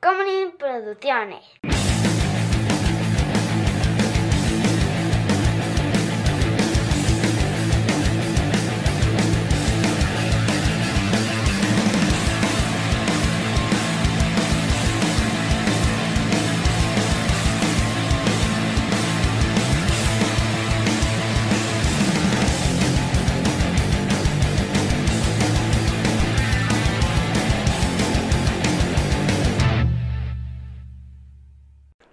Comedy 0.00 0.52
Producciones. 0.58 1.67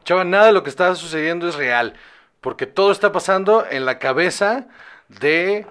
Chaval, 0.06 0.30
nada 0.30 0.46
de 0.46 0.54
lo 0.54 0.64
que 0.64 0.70
está 0.70 0.94
sucediendo 0.96 1.48
es 1.50 1.56
real. 1.56 1.96
Porque 2.40 2.68
todo 2.68 2.92
está 2.92 3.12
pasando 3.12 3.66
en 3.70 3.86
la 3.86 3.98
cabeza 3.98 4.68
de 5.10 5.66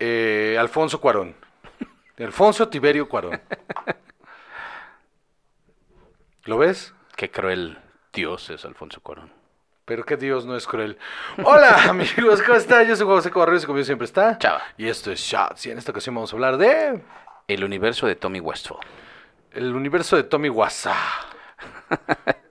eh, 0.00 0.56
Alfonso 0.58 1.00
Cuarón. 1.00 1.36
De 2.16 2.24
Alfonso 2.24 2.68
Tiberio 2.68 3.08
Cuarón. 3.08 3.40
¿Lo 6.44 6.58
ves? 6.58 6.94
Qué 7.14 7.30
cruel 7.30 7.78
Dios 8.12 8.50
es 8.50 8.64
Alfonso 8.64 9.00
Cuarón. 9.00 9.32
Pero 9.84 10.04
que 10.04 10.16
Dios 10.16 10.44
no 10.46 10.56
es 10.56 10.66
cruel. 10.66 10.98
Hola 11.44 11.84
amigos, 11.88 12.42
¿cómo 12.42 12.58
están? 12.58 12.88
Yo 12.88 12.96
soy 12.96 13.06
José 13.06 13.30
Cobarrios 13.30 13.62
y 13.62 13.66
como 13.66 13.82
siempre 13.84 14.06
está. 14.06 14.36
Chava. 14.38 14.62
Y 14.76 14.88
esto 14.88 15.12
es 15.12 15.20
Shots. 15.20 15.66
Y 15.66 15.70
en 15.70 15.78
esta 15.78 15.92
ocasión 15.92 16.16
vamos 16.16 16.32
a 16.32 16.36
hablar 16.36 16.56
de 16.56 17.00
El 17.46 17.62
universo 17.62 18.08
de 18.08 18.16
Tommy 18.16 18.40
Westphal. 18.40 18.78
el 19.52 19.76
universo 19.76 20.16
de 20.16 20.24
Tommy 20.24 20.48
Wiseau. 20.48 20.92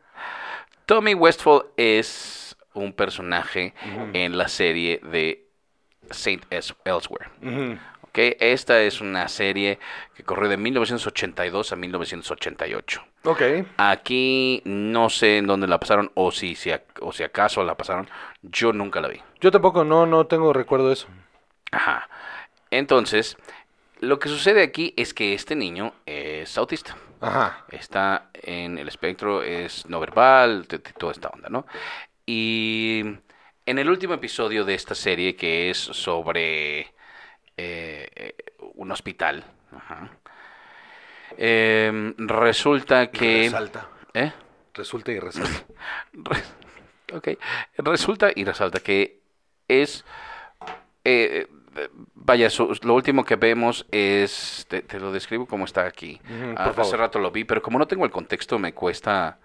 Tommy 0.86 1.14
Westphal 1.14 1.66
es 1.78 2.56
un 2.74 2.94
personaje 2.94 3.74
en 4.14 4.38
la 4.38 4.48
serie 4.48 5.00
de 5.04 5.46
Saint 6.12 6.46
Elsewhere. 6.52 7.30
Ujú. 7.42 7.78
¿ok? 8.16 8.36
Esta 8.40 8.82
es 8.82 9.02
una 9.02 9.28
serie 9.28 9.78
que 10.16 10.24
corrió 10.24 10.50
de 10.50 10.58
1982 10.58 11.74
a 11.74 11.76
1988. 11.76 13.04
Ok. 13.26 13.42
Aquí 13.78 14.62
no 14.66 15.10
sé 15.10 15.38
en 15.38 15.48
dónde 15.48 15.68
la 15.68 15.80
pasaron 15.80 16.12
o 16.14 16.32
si, 16.32 16.56
si, 16.56 16.72
o 17.02 17.12
si 17.12 17.24
acaso 17.24 17.64
la 17.64 17.76
pasaron. 17.76 18.10
Yo 18.42 18.72
nunca 18.72 19.02
la 19.02 19.10
vi. 19.10 19.22
Yo 19.42 19.52
tampoco, 19.52 19.84
no, 19.84 20.06
no 20.06 20.28
tengo 20.28 20.54
recuerdo 20.54 20.88
de 20.88 20.94
eso. 20.94 21.08
Ajá. 21.72 22.08
Entonces, 22.72 23.38
lo 24.00 24.20
que 24.20 24.30
sucede 24.30 24.64
aquí 24.64 24.94
es 24.96 25.14
que 25.14 25.34
este 25.34 25.56
niño 25.56 25.94
es 26.06 26.58
autista. 26.58 26.96
Ajá. 27.28 27.66
Está 27.72 28.30
en 28.34 28.78
el 28.78 28.88
espectro, 28.88 29.42
es 29.44 29.86
no 29.88 30.00
verbal, 30.00 30.68
toda 30.98 31.12
esta 31.12 31.30
onda, 31.30 31.50
¿no? 31.50 31.66
Y 32.26 33.04
en 33.66 33.80
el 33.80 33.90
último 33.90 34.14
episodio 34.14 34.66
de 34.66 34.76
esta 34.76 34.96
serie, 34.96 35.36
que 35.36 35.70
es 35.70 35.78
sobre 35.78 36.82
eh, 36.82 38.10
eh, 38.16 38.36
un 38.76 38.92
hospital, 38.92 39.44
ajá, 39.76 40.10
em, 41.38 42.14
resulta 42.18 43.08
que... 43.12 43.44
Resalta. 43.44 43.90
¿Eh? 44.14 44.32
Resulta 44.74 45.12
y 45.12 45.20
resalta. 45.20 45.66
Re- 46.14 46.44
ok. 47.14 47.28
Resulta 47.78 48.30
y 48.36 48.44
resalta 48.44 48.80
que 48.80 49.20
es. 49.68 50.04
eh, 51.04 51.46
eh, 51.46 51.48
vaya, 52.14 52.48
lo 52.84 52.94
último 52.96 53.24
que 53.24 53.36
vemos 53.36 53.86
es. 53.92 54.66
Te, 54.70 54.82
te 54.82 55.00
lo 55.00 55.12
describo 55.12 55.46
como 55.46 55.66
está 55.66 55.86
aquí. 55.86 56.20
Ah, 56.58 56.66
hace 56.66 56.74
favor. 56.74 57.00
rato 57.00 57.20
lo 57.20 57.32
vi, 57.32 57.44
pero 57.44 57.62
como 57.62 57.80
no 57.80 57.88
tengo 57.88 58.06
el 58.06 58.12
contexto, 58.12 58.58
me 58.60 58.74
cuesta 58.74 59.38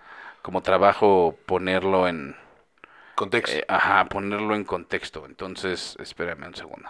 como 0.43 0.63
trabajo 0.63 1.39
ponerlo 1.47 2.09
en. 2.09 2.37
Contexto. 3.15 3.57
eh, 3.59 3.65
ajá, 3.69 4.07
ponerlo 4.07 4.55
en 4.55 4.65
contexto. 4.65 5.27
Entonces, 5.27 5.97
espérame 6.01 6.47
un 6.47 6.55
segundo. 6.55 6.89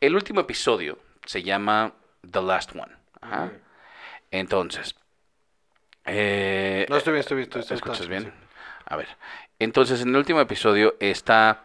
El 0.00 0.14
último 0.16 0.40
episodio 0.40 0.98
se 1.24 1.42
llama 1.42 1.92
The 2.28 2.42
Last 2.42 2.72
One. 2.74 2.92
Ajá. 3.20 3.50
Entonces. 4.30 4.94
eh, 6.04 6.86
no, 6.88 6.96
estoy 6.96 7.12
bien, 7.12 7.20
estoy 7.20 7.36
bien. 7.36 7.44
Estoy, 7.48 7.60
estoy- 7.62 7.76
¿Escuchas 7.76 8.08
bien? 8.08 8.32
A 8.86 8.96
ver. 8.96 9.08
Entonces, 9.58 10.00
en 10.02 10.08
el 10.08 10.16
último 10.16 10.40
episodio 10.40 10.96
está 10.98 11.62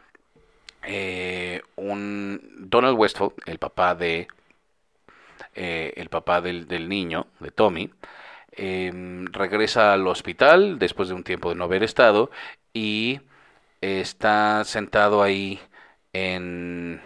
eh, 0.83 1.61
un 1.75 2.41
Donald 2.69 2.97
Westphal, 2.97 3.33
el 3.45 3.59
papá 3.59 3.95
de 3.95 4.27
eh, 5.55 5.93
el 5.97 6.09
papá 6.09 6.41
del, 6.41 6.67
del 6.67 6.89
niño, 6.89 7.27
de 7.39 7.51
Tommy, 7.51 7.91
em, 8.51 9.25
regresa 9.27 9.93
al 9.93 10.07
hospital 10.07 10.79
después 10.79 11.09
de 11.09 11.15
un 11.15 11.23
tiempo 11.23 11.49
de 11.49 11.55
no 11.55 11.65
haber 11.65 11.83
estado 11.83 12.31
y 12.73 13.21
está 13.81 14.63
sentado 14.65 15.23
ahí 15.23 15.59
en 16.13 17.01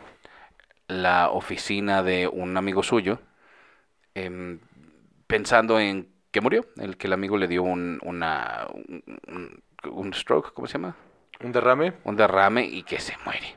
la 0.87 1.31
oficina 1.31 2.03
de 2.03 2.27
un 2.27 2.57
amigo 2.57 2.83
suyo, 2.83 3.21
em, 4.15 4.59
pensando 5.27 5.79
en 5.79 6.09
que 6.31 6.41
murió, 6.41 6.65
el 6.77 6.97
que 6.97 7.07
el 7.07 7.13
amigo 7.13 7.37
le 7.37 7.47
dio 7.47 7.63
un, 7.63 7.99
una, 8.03 8.67
un, 8.73 9.03
un- 9.27 9.63
un 9.91 10.13
stroke, 10.13 10.53
¿cómo 10.53 10.67
se 10.67 10.73
llama? 10.73 10.95
¿Un 11.43 11.51
derrame? 11.51 11.93
un 12.03 12.15
derrame 12.15 12.65
y 12.65 12.83
que 12.83 12.99
se 12.99 13.15
muere. 13.25 13.55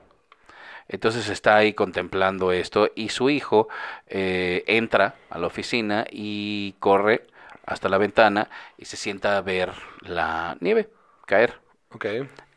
Entonces 0.89 1.29
está 1.29 1.57
ahí 1.57 1.73
contemplando 1.73 2.53
esto 2.53 2.91
y 2.95 3.09
su 3.09 3.31
hijo 3.31 3.69
eh, 4.07 4.65
entra 4.67 5.15
a 5.31 5.39
la 5.39 5.47
oficina 5.47 6.07
y 6.11 6.75
corre 6.79 7.27
hasta 7.67 7.89
la 7.89 7.99
ventana 7.99 8.49
y 8.77 8.85
se 8.85 8.97
sienta 8.97 9.37
a 9.37 9.41
ver 9.41 9.73
la 10.01 10.57
nieve 10.61 10.89
caer. 11.27 11.55
Ok. 11.93 12.07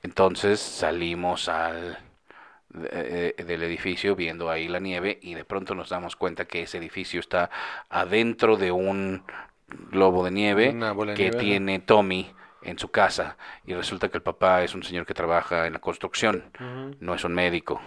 Entonces 0.04 0.60
salimos 0.60 1.48
al 1.48 1.98
eh, 2.92 3.34
eh, 3.38 3.44
del 3.44 3.64
edificio 3.64 4.16
viendo 4.16 4.50
ahí 4.50 4.68
la 4.68 4.80
nieve 4.80 5.18
y 5.22 5.34
de 5.34 5.46
pronto 5.46 5.74
nos 5.74 5.90
damos 5.90 6.16
cuenta 6.16 6.46
que 6.46 6.64
ese 6.64 6.78
edificio 6.78 7.20
está 7.22 7.50
adentro 7.90 8.58
de 8.58 8.72
un 8.72 9.24
globo 9.90 10.24
de 10.24 10.32
nieve 10.32 10.74
de 10.74 11.14
que 11.14 11.24
nieve, 11.24 11.38
tiene 11.40 11.80
Tommy 11.80 12.30
en 12.62 12.78
su 12.78 12.90
casa 12.90 13.38
y 13.66 13.74
resulta 13.74 14.10
que 14.10 14.18
el 14.18 14.24
papá 14.24 14.64
es 14.64 14.76
un 14.76 14.84
señor 14.84 15.06
que 15.06 15.14
trabaja 15.14 15.66
en 15.66 15.74
la 15.74 15.80
construcción, 15.80 16.44
no 17.00 17.14
es 17.14 17.24
un 17.24 17.34
médico. 17.34 17.82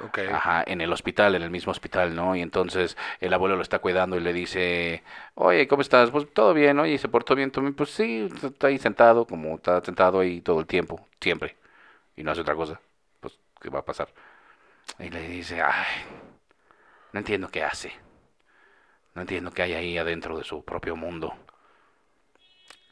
Ok. 0.00 0.18
Ajá, 0.28 0.64
en 0.66 0.80
el 0.80 0.92
hospital, 0.92 1.36
en 1.36 1.42
el 1.42 1.50
mismo 1.50 1.70
hospital, 1.70 2.14
¿no? 2.16 2.34
Y 2.34 2.42
entonces 2.42 2.96
el 3.20 3.32
abuelo 3.32 3.54
lo 3.56 3.62
está 3.62 3.78
cuidando 3.78 4.16
y 4.16 4.20
le 4.20 4.32
dice, 4.32 5.04
oye, 5.34 5.68
¿cómo 5.68 5.82
estás? 5.82 6.10
Pues 6.10 6.32
todo 6.34 6.52
bien, 6.52 6.78
oye, 6.80 6.98
¿se 6.98 7.08
portó 7.08 7.36
bien 7.36 7.52
Tommy? 7.52 7.70
Pues 7.72 7.90
sí, 7.90 8.28
está 8.42 8.66
ahí 8.66 8.78
sentado, 8.78 9.24
como 9.26 9.54
está 9.54 9.80
sentado 9.84 10.18
ahí 10.20 10.40
todo 10.40 10.58
el 10.60 10.66
tiempo, 10.66 11.06
siempre, 11.20 11.56
y 12.16 12.24
no 12.24 12.32
hace 12.32 12.42
otra 12.42 12.56
cosa, 12.56 12.80
pues, 13.20 13.38
¿qué 13.60 13.70
va 13.70 13.80
a 13.80 13.84
pasar? 13.84 14.08
Y 14.98 15.10
le 15.10 15.28
dice, 15.28 15.62
ay, 15.62 16.04
no 17.12 17.18
entiendo 17.20 17.48
qué 17.48 17.62
hace, 17.64 17.92
no 19.16 19.22
entiendo 19.22 19.50
qué 19.50 19.62
hay 19.62 19.72
ahí 19.74 19.98
adentro 19.98 20.38
de 20.38 20.44
su 20.44 20.64
propio 20.64 20.94
mundo. 20.94 21.34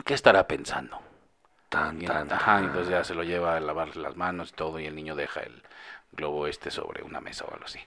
¿Qué 0.05 0.15
estará 0.15 0.47
pensando? 0.47 1.01
Tan, 1.69 2.01
Y, 2.01 2.07
tan, 2.07 2.31
ajá, 2.31 2.59
tan. 2.59 2.65
entonces 2.67 2.91
ya 2.91 3.05
se 3.05 3.15
lo 3.15 3.23
lleva 3.25 3.57
a 3.57 3.61
lavar 3.61 3.97
las 3.97 4.17
manos 4.17 4.51
y 4.51 4.55
todo, 4.55 4.81
y 4.81 4.87
el 4.87 4.95
niño 4.97 5.17
deja 5.17 5.41
el 5.41 5.63
globo 6.15 6.47
este 6.47 6.71
sobre 6.71 7.03
una 7.03 7.21
mesa 7.21 7.45
o 7.45 7.53
algo 7.53 7.65
así. 7.67 7.81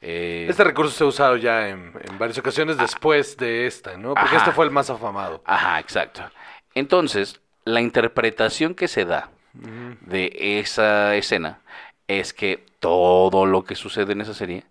Eh, 0.00 0.46
Este 0.48 0.64
recurso 0.64 0.90
se 0.94 1.04
ha 1.04 1.06
usado 1.06 1.36
ya 1.36 1.68
en, 1.68 1.92
en 2.08 2.18
varias 2.18 2.38
ocasiones 2.38 2.76
después 2.78 3.36
de 3.36 3.66
esta, 3.66 3.96
¿no? 3.96 4.10
Porque 4.14 4.28
Ajá. 4.28 4.36
este 4.38 4.52
fue 4.52 4.64
el 4.64 4.70
más 4.70 4.90
afamado. 4.90 5.42
Ajá, 5.46 5.78
exacto. 5.80 6.22
Entonces, 6.74 7.40
la 7.64 7.80
interpretación 7.80 8.74
que 8.74 8.88
se 8.88 9.04
da 9.04 9.30
de 9.52 10.58
esa 10.60 11.14
escena 11.14 11.60
es 12.08 12.32
que 12.34 12.64
todo 12.80 13.46
lo 13.46 13.64
que 13.64 13.76
sucede 13.76 14.12
en 14.12 14.20
esa 14.20 14.34
serie 14.34 14.64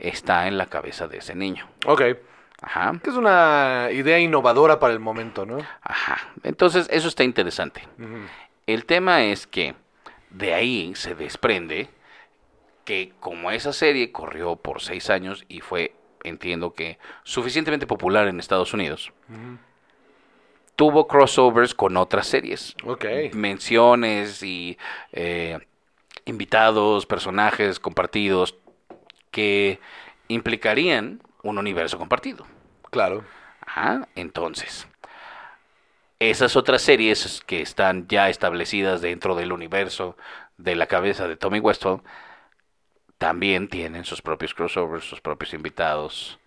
está 0.00 0.48
en 0.48 0.56
la 0.58 0.66
cabeza 0.66 1.06
de 1.06 1.18
ese 1.18 1.34
niño. 1.34 1.68
Ok. 1.86 2.02
Ajá, 2.62 2.92
Que 3.02 3.08
es 3.10 3.16
una 3.16 3.88
idea 3.92 4.18
innovadora 4.18 4.78
para 4.80 4.92
el 4.92 5.00
momento, 5.00 5.46
¿no? 5.46 5.58
ajá. 5.82 6.18
Entonces, 6.42 6.88
eso 6.90 7.08
está 7.08 7.22
interesante. 7.24 7.86
El 8.66 8.84
tema 8.84 9.22
es 9.24 9.46
que 9.46 9.74
de 10.30 10.54
ahí 10.54 10.92
se 10.94 11.14
desprende 11.14 11.88
que 12.84 13.12
como 13.20 13.50
esa 13.50 13.72
serie 13.72 14.12
corrió 14.12 14.56
por 14.56 14.80
seis 14.80 15.10
años 15.10 15.44
y 15.48 15.60
fue, 15.60 15.94
entiendo 16.24 16.72
que, 16.74 16.98
suficientemente 17.24 17.86
popular 17.86 18.28
en 18.28 18.40
Estados 18.40 18.72
Unidos, 18.72 19.12
tuvo 20.76 21.06
crossovers 21.06 21.74
con 21.74 21.96
otras 21.96 22.26
series. 22.26 22.74
Ok. 22.84 23.04
Menciones 23.32 24.42
y 24.42 24.78
eh, 25.12 25.58
invitados, 26.24 27.06
personajes 27.06 27.78
compartidos 27.78 28.56
que 29.30 29.78
implicarían 30.28 31.22
un 31.42 31.58
universo 31.58 31.98
compartido. 31.98 32.46
Claro. 32.90 33.24
Ajá, 33.60 34.08
entonces, 34.16 34.88
esas 36.18 36.56
otras 36.56 36.82
series 36.82 37.42
que 37.46 37.62
están 37.62 38.08
ya 38.08 38.28
establecidas 38.28 39.00
dentro 39.00 39.34
del 39.34 39.52
universo 39.52 40.16
de 40.58 40.74
la 40.76 40.86
cabeza 40.86 41.28
de 41.28 41.36
Tommy 41.36 41.60
Westphal 41.60 42.02
también 43.20 43.68
tienen 43.68 44.06
sus 44.06 44.22
propios 44.22 44.54
crossovers, 44.54 45.04
sus 45.04 45.20
propios 45.20 45.52
invitados 45.52 46.38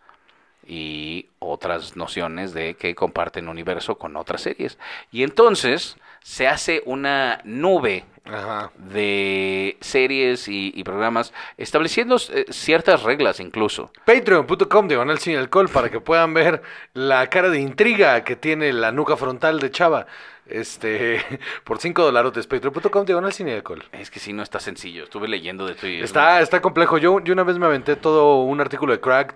y 0.66 1.28
otras 1.38 1.96
nociones 1.96 2.52
de 2.56 2.74
que 2.74 2.96
comparten 2.96 3.48
universo 3.48 4.00
con 4.00 4.18
otras 4.18 4.42
series. 4.42 4.80
Y 5.12 5.22
entonces 5.22 5.98
se 6.24 6.48
hace 6.48 6.82
una 6.88 7.42
nube 7.44 8.06
Ajá. 8.26 8.72
de 8.76 9.78
series 9.82 10.48
y, 10.48 10.74
y 10.76 10.84
programas 10.84 11.32
estableciendo 11.58 12.16
eh, 12.34 12.46
ciertas 12.50 13.04
reglas 13.04 13.40
incluso. 13.40 13.92
Patreon.com 14.06 14.88
diagonal 14.88 15.20
sin 15.20 15.38
alcohol 15.38 15.70
para 15.70 15.92
que 15.92 16.00
puedan 16.00 16.34
ver 16.34 16.64
la 16.96 17.30
cara 17.30 17.50
de 17.50 17.60
intriga 17.60 18.24
que 18.24 18.36
tiene 18.36 18.74
la 18.74 18.92
nuca 18.92 19.16
frontal 19.16 19.60
de 19.60 19.70
Chava. 19.70 20.08
Este, 20.46 21.22
por 21.64 21.80
5 21.80 22.04
dolarotes. 22.04 22.48
Patreon.com 22.48 23.06
diagonal 23.06 23.34
sin 23.34 23.50
alcohol. 23.50 23.84
Es 23.92 24.12
que 24.12 24.20
sí, 24.20 24.34
no 24.34 24.44
está 24.44 24.60
sencillo. 24.60 25.04
Estuve 25.04 25.28
leyendo 25.28 25.66
de 25.66 25.74
es 25.74 25.84
Está, 25.84 26.42
está 26.42 26.62
complejo. 26.62 26.98
Yo, 26.98 27.20
yo 27.22 27.34
una 27.34 27.44
vez 27.44 27.58
me 27.58 27.66
aventé 27.66 27.96
todo 27.96 28.44
un 28.44 28.62
artículo 28.62 28.94
de 28.94 29.00
crack, 29.00 29.36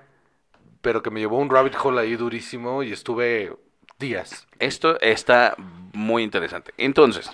pero 0.82 1.02
que 1.02 1.10
me 1.10 1.20
llevó 1.20 1.38
un 1.38 1.50
rabbit 1.50 1.76
hole 1.82 2.02
ahí 2.02 2.16
durísimo 2.16 2.84
y 2.84 2.92
estuve 2.92 3.54
días. 4.00 4.48
Esto 4.60 5.00
está 5.00 5.56
muy 5.94 6.24
interesante. 6.24 6.74
Entonces, 6.78 7.32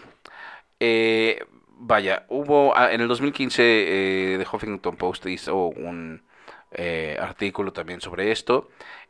eh, 0.80 1.46
vaya, 1.70 2.26
hubo 2.30 2.76
ah, 2.78 2.92
en 2.94 3.02
el 3.02 3.08
2015 3.08 3.64
eh, 3.64 4.38
The 4.38 4.48
Huffington 4.56 4.96
Post 4.96 5.26
hizo 5.28 5.68
un 5.68 6.24
eh, 6.72 7.18
artículo 7.20 7.74
también 7.74 8.02
sobre 8.02 8.32
esto 8.32 8.70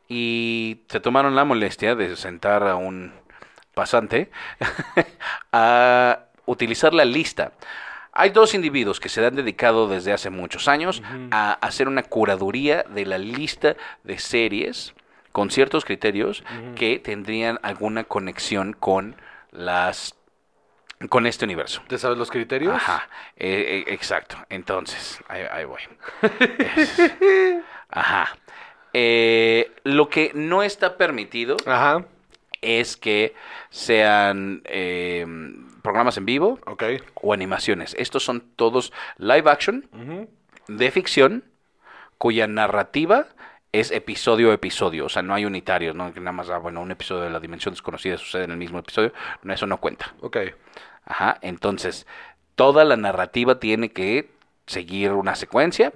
y 0.10 0.82
se 0.90 1.00
tomaron 1.00 1.36
la 1.36 1.46
molestia 1.46 1.96
de 1.96 2.16
sentar 2.16 2.68
a 2.68 2.76
un 2.76 3.14
pasante 3.74 4.30
a 5.52 6.20
utilizar 6.46 6.94
la 6.94 7.06
lista. 7.06 7.52
Hay 8.12 8.30
dos 8.30 8.54
individuos 8.54 9.00
que 9.00 9.10
se 9.10 9.26
han 9.26 9.36
dedicado 9.36 9.88
desde 9.88 10.14
hace 10.14 10.30
muchos 10.30 10.68
años 10.68 11.02
a 11.32 11.54
hacer 11.54 11.88
una 11.88 12.04
curaduría 12.04 12.84
de 12.84 13.06
la 13.06 13.18
lista 13.18 13.76
de 14.04 14.20
series 14.20 14.94
con 15.32 15.50
ciertos 15.50 15.84
criterios 15.84 16.44
que 16.76 17.00
tendrían 17.00 17.60
alguna 17.64 18.04
conexión 18.04 18.74
con 18.74 19.16
las 19.52 20.16
con 21.10 21.26
este 21.26 21.44
universo. 21.44 21.82
¿Te 21.88 21.98
sabes 21.98 22.18
los 22.18 22.30
criterios? 22.32 22.74
Ajá, 22.76 23.10
eh, 23.36 23.84
eh, 23.88 23.94
exacto. 23.94 24.38
Entonces, 24.48 25.20
ahí, 25.28 25.42
ahí 25.52 25.66
voy. 25.66 25.82
Es- 26.78 27.02
ajá. 27.90 28.38
Eh, 28.94 29.72
lo 29.84 30.08
que 30.08 30.32
no 30.36 30.62
está 30.64 30.96
permitido 30.98 31.58
Ajá. 31.66 32.06
Es 32.64 32.98
que 32.98 33.36
sean 33.70 34.62
eh, 34.66 35.26
programas 35.82 36.18
en 36.18 36.26
vivo 36.26 36.60
o 37.16 37.34
animaciones. 37.34 37.96
Estos 38.00 38.24
son 38.24 38.42
todos 38.56 38.92
live 39.18 39.50
action 39.50 39.88
de 40.68 40.92
ficción 40.92 41.44
cuya 42.18 42.48
narrativa 42.48 43.28
es 43.74 43.92
episodio 43.92 44.52
a 44.52 44.54
episodio, 44.54 45.06
o 45.06 45.10
sea, 45.10 45.24
no 45.24 45.34
hay 45.34 45.46
unitarios, 45.46 45.96
no 45.96 46.14
que 46.14 46.20
nada 46.20 46.32
más, 46.32 46.50
ah, 46.50 46.60
bueno, 46.60 46.80
un 46.80 46.92
episodio 46.92 47.24
de 47.24 47.32
la 47.32 47.40
dimensión 47.40 47.74
desconocida 47.74 48.18
sucede 48.18 48.44
en 48.44 48.52
el 48.52 48.58
mismo 48.58 48.78
episodio, 48.78 49.12
no, 49.42 49.52
eso 49.52 49.66
no 49.66 49.80
cuenta. 49.80 50.14
Ok. 50.22 50.38
Ajá, 51.06 51.40
entonces, 51.42 52.06
toda 52.56 52.86
la 52.86 52.98
narrativa 52.98 53.60
tiene 53.60 53.90
que 53.90 54.30
seguir 54.68 55.12
una 55.12 55.36
secuencia. 55.36 55.92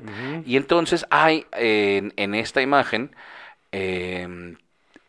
Y 0.45 0.57
entonces 0.57 1.05
hay 1.11 1.45
en, 1.53 2.13
en 2.17 2.35
esta 2.35 2.61
imagen 2.61 3.15
eh, 3.71 4.57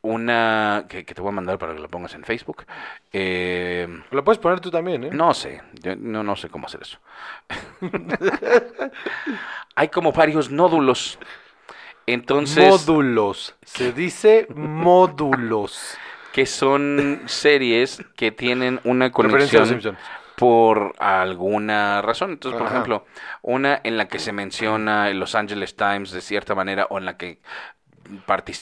una 0.08 0.84
que, 0.88 1.04
que 1.04 1.14
te 1.14 1.20
voy 1.22 1.30
a 1.30 1.32
mandar 1.32 1.58
para 1.58 1.74
que 1.74 1.80
la 1.80 1.88
pongas 1.88 2.14
en 2.14 2.24
Facebook. 2.24 2.64
Eh, 3.12 3.86
Lo 4.10 4.24
puedes 4.24 4.38
poner 4.38 4.60
tú 4.60 4.70
también, 4.70 5.04
¿eh? 5.04 5.10
no 5.12 5.34
sé, 5.34 5.62
yo 5.82 5.94
no, 5.96 6.22
no 6.22 6.36
sé 6.36 6.48
cómo 6.48 6.66
hacer 6.66 6.82
eso. 6.82 6.98
Hay 9.74 9.88
como 9.88 10.12
varios 10.12 10.50
nódulos. 10.50 11.18
Entonces, 12.06 12.68
Módulos. 12.86 13.54
Se 13.64 13.92
dice 13.92 14.46
módulos. 14.54 15.96
que 16.32 16.46
son 16.46 17.22
series 17.26 18.02
que 18.16 18.32
tienen 18.32 18.80
una 18.84 19.10
conexión 19.12 19.96
por 20.36 20.94
alguna 20.98 22.00
razón. 22.00 22.30
Entonces, 22.32 22.56
por 22.58 22.66
Ajá. 22.68 22.76
ejemplo, 22.76 23.04
una 23.42 23.80
en 23.84 23.96
la 23.98 24.08
que 24.08 24.18
se 24.18 24.32
menciona 24.32 25.10
el 25.10 25.18
Los 25.20 25.34
Angeles 25.34 25.76
Times 25.76 26.10
de 26.12 26.20
cierta 26.20 26.54
manera 26.54 26.86
o 26.90 26.98
en 26.98 27.04
la 27.04 27.16
que 27.16 27.40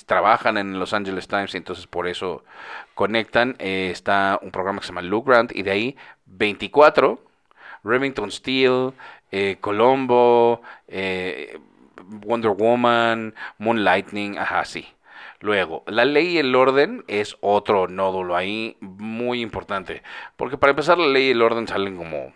trabajan 0.07 0.59
en 0.59 0.79
Los 0.79 0.93
Angeles 0.93 1.29
Times 1.29 1.55
y 1.55 1.59
entonces 1.59 1.87
por 1.87 2.09
eso 2.09 2.45
conectan. 2.95 3.57
eh, 3.59 3.91
está 3.93 4.39
un 4.43 4.51
programa 4.51 4.81
que 4.81 4.87
se 4.87 4.93
llama 4.93 5.03
Luke 5.03 5.31
Grant 5.31 5.55
y 5.55 5.63
de 5.63 5.71
ahí 5.71 5.97
24, 6.27 7.21
Remington 7.85 8.31
Steel, 8.31 8.93
eh, 9.33 9.57
Colombo, 9.61 10.63
eh, 10.89 11.59
Wonder 12.05 12.53
Woman, 12.53 13.35
Moonlightning, 13.59 14.39
ajá, 14.39 14.65
sí. 14.65 14.87
Luego, 15.41 15.85
la 15.87 16.05
ley 16.05 16.29
y 16.29 16.39
el 16.39 16.55
orden 16.55 17.05
es 17.09 17.37
otro 17.41 17.89
nódulo 17.89 18.37
ahí 18.37 18.77
muy 18.81 19.43
importante. 19.43 20.03
Porque 20.37 20.57
para 20.59 20.71
empezar, 20.71 20.99
la 20.99 21.07
ley 21.07 21.29
y 21.29 21.31
el 21.31 21.43
orden 21.43 21.69
salen 21.69 21.97
como 21.97 22.33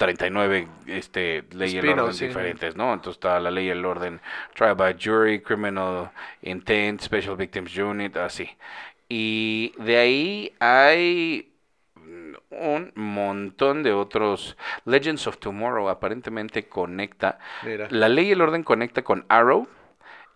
39 0.00 0.66
este, 0.86 1.44
ley 1.52 1.74
y 1.74 1.76
el 1.76 1.90
orden 1.90 2.14
sí. 2.14 2.28
diferentes, 2.28 2.74
¿no? 2.74 2.94
Entonces 2.94 3.18
está 3.18 3.38
la 3.38 3.50
ley 3.50 3.66
y 3.66 3.68
el 3.68 3.84
orden, 3.84 4.18
trial 4.54 4.74
by 4.74 4.96
jury, 4.98 5.42
criminal 5.42 6.10
intent, 6.40 7.02
special 7.02 7.36
victims 7.36 7.76
unit, 7.76 8.16
así. 8.16 8.48
Y 9.10 9.74
de 9.76 9.98
ahí 9.98 10.54
hay 10.58 11.52
un 12.48 12.92
montón 12.94 13.82
de 13.82 13.92
otros. 13.92 14.56
Legends 14.86 15.26
of 15.26 15.36
Tomorrow 15.36 15.90
aparentemente 15.90 16.66
conecta. 16.66 17.38
Mira. 17.62 17.86
La 17.90 18.08
ley 18.08 18.28
y 18.28 18.32
el 18.32 18.40
orden 18.40 18.62
conecta 18.62 19.02
con 19.02 19.26
Arrow. 19.28 19.68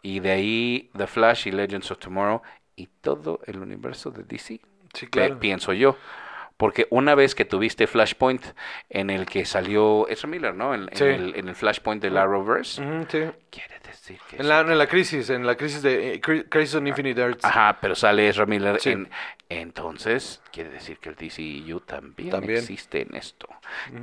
Y 0.03 0.21
de 0.21 0.31
ahí 0.31 0.91
The 0.95 1.07
Flash 1.07 1.49
y 1.49 1.53
Legends 1.53 1.91
of 1.91 2.01
Tomorrow. 2.01 2.43
Y 2.77 2.89
todo 3.01 3.41
el 3.47 3.61
universo 3.61 4.11
de 4.11 4.25
DC. 4.25 4.61
Sí, 4.93 5.07
claro. 5.07 5.41
Pienso 5.41 5.73
yo. 5.73 5.97
Porque 6.57 6.87
una 6.91 7.15
vez 7.17 7.35
que 7.35 7.45
tuviste 7.45 7.87
Flashpoint 7.89 8.45
en 8.89 9.11
el 9.11 9.27
que 9.27 9.45
salió 9.45 10.07
Ezra 10.09 10.29
Miller, 10.29 10.55
¿no? 10.55 10.73
En, 10.75 10.89
el, 11.01 11.35
en 11.35 11.49
el 11.49 11.55
Flashpoint 11.57 12.01
del 12.01 12.17
Arrowverse. 12.17 12.81
Ujú, 12.81 13.07
sí. 13.11 13.23
Quiere 13.51 13.81
decir 13.85 14.19
que... 14.31 14.37
En 14.37 14.49
la, 14.49 14.61
en 14.61 14.79
la 14.79 14.87
crisis, 14.87 15.31
en 15.31 15.45
la 15.47 15.57
crisis 15.57 15.83
de 15.83 16.15
eh, 16.15 16.21
Cri- 16.21 16.47
Crisis 16.49 16.77
on 16.77 16.87
Infinite 16.87 17.21
Earths. 17.21 17.45
Ajá, 17.45 17.77
pero 17.81 17.95
sale 17.97 18.29
Ezra 18.29 18.47
Miller 18.47 18.79
Sí. 18.81 18.91
en... 18.91 19.09
Entonces, 19.49 20.41
quiere 20.53 20.71
decir 20.71 20.99
que 20.99 21.09
el 21.11 21.17
DCU 21.17 21.81
también, 21.81 22.31
También. 22.31 22.59
existe 22.59 23.03
en 23.03 23.15
esto. 23.15 23.49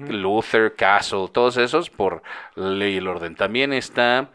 Luther, 0.10 0.76
Castle, 0.76 1.28
todos 1.32 1.58
esos 1.58 1.90
por 1.90 2.22
ley 2.56 2.94
y 2.96 2.98
el 2.98 3.08
orden. 3.08 3.36
También 3.36 3.74
está 3.74 4.30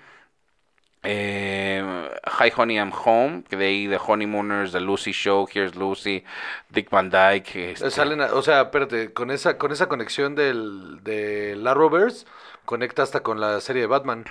eh, 1.09 2.11
Hi 2.41 2.51
Honey 2.55 2.77
I'm 2.79 2.93
Home, 3.05 3.45
que 3.49 3.57
de 3.57 3.67
ahí 3.67 3.89
The 3.89 3.99
Honeymooners, 4.05 4.73
The 4.73 4.81
Lucy 4.81 5.13
Show, 5.13 5.47
Here's 5.53 5.77
Lucy, 5.77 6.25
Dick 6.69 6.91
Van 6.91 7.09
Dyke. 7.11 7.73
este, 7.73 7.91
Salen, 7.91 8.21
a- 8.21 8.35
o 8.35 8.43
sea, 8.43 8.63
espérate, 8.63 9.13
con 9.13 9.31
esa, 9.31 9.57
con 9.57 9.71
esa 9.73 9.89
conexión 9.89 10.35
del, 10.35 10.99
de 11.05 11.55
la 11.57 11.75
Rovers, 11.75 12.27
conecta 12.65 13.03
hasta 13.05 13.21
con 13.23 13.41
la 13.41 13.61
serie 13.61 13.83
de 13.83 13.87
Batman 13.89 14.25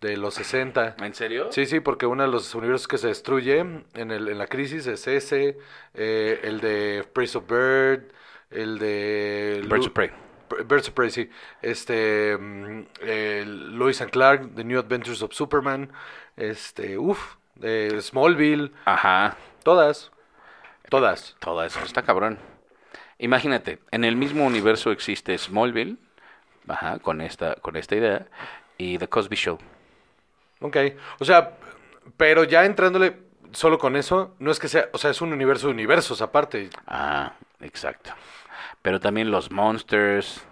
de 0.00 0.16
los 0.16 0.34
60. 0.34 0.96
¿En 1.00 1.14
serio? 1.14 1.48
Sí, 1.52 1.66
sí, 1.66 1.80
porque 1.80 2.06
uno 2.06 2.22
de 2.24 2.28
los 2.30 2.54
universos 2.54 2.88
que 2.88 2.98
se 2.98 3.08
destruye 3.08 3.58
en, 3.58 3.84
el, 4.10 4.28
en 4.28 4.38
la 4.38 4.46
crisis 4.46 4.86
es 4.86 5.06
ese, 5.06 5.58
eh, 5.94 6.40
el 6.44 6.60
de 6.60 7.04
Praise 7.12 7.36
of 7.38 7.46
Bird, 7.46 8.04
el 8.50 8.78
de... 8.78 9.62
Birds 9.68 9.86
of 9.86 9.92
Prey. 9.92 10.10
Pr- 10.48 10.66
Birds 10.66 10.88
of 10.88 10.94
Prey, 10.94 11.10
sí. 11.10 11.30
Este, 11.62 12.36
mm, 12.36 12.80
eh, 13.02 13.44
Lois 13.46 14.00
and 14.00 14.10
Clark, 14.10 14.54
The 14.56 14.64
New 14.64 14.78
Adventures 14.78 15.22
of 15.22 15.32
Superman, 15.32 15.90
este, 16.36 16.98
uff, 16.98 17.36
Smallville, 18.00 18.72
Ajá. 18.84 19.36
todas, 19.62 20.10
todas. 20.88 21.36
Todo 21.40 21.62
eso 21.64 21.80
está 21.80 22.02
cabrón. 22.02 22.38
Imagínate, 23.18 23.78
en 23.90 24.04
el 24.04 24.16
mismo 24.16 24.44
universo 24.44 24.90
existe 24.90 25.36
Smallville, 25.38 25.96
ajá, 26.68 26.98
con 26.98 27.20
esta, 27.20 27.54
con 27.56 27.76
esta 27.76 27.94
idea, 27.96 28.26
y 28.78 28.98
The 28.98 29.08
Cosby 29.08 29.36
Show. 29.36 29.58
Ok, 30.60 30.76
o 31.20 31.24
sea, 31.24 31.52
pero 32.16 32.44
ya 32.44 32.64
entrándole 32.64 33.16
solo 33.52 33.78
con 33.78 33.96
eso, 33.96 34.34
no 34.38 34.50
es 34.50 34.58
que 34.58 34.68
sea, 34.68 34.88
o 34.92 34.98
sea, 34.98 35.10
es 35.10 35.20
un 35.20 35.32
universo 35.32 35.66
de 35.68 35.72
universos 35.74 36.22
aparte. 36.22 36.70
Ah, 36.86 37.34
exacto. 37.60 38.12
Pero 38.80 38.98
también 38.98 39.30
los 39.30 39.50
Monsters. 39.50 40.44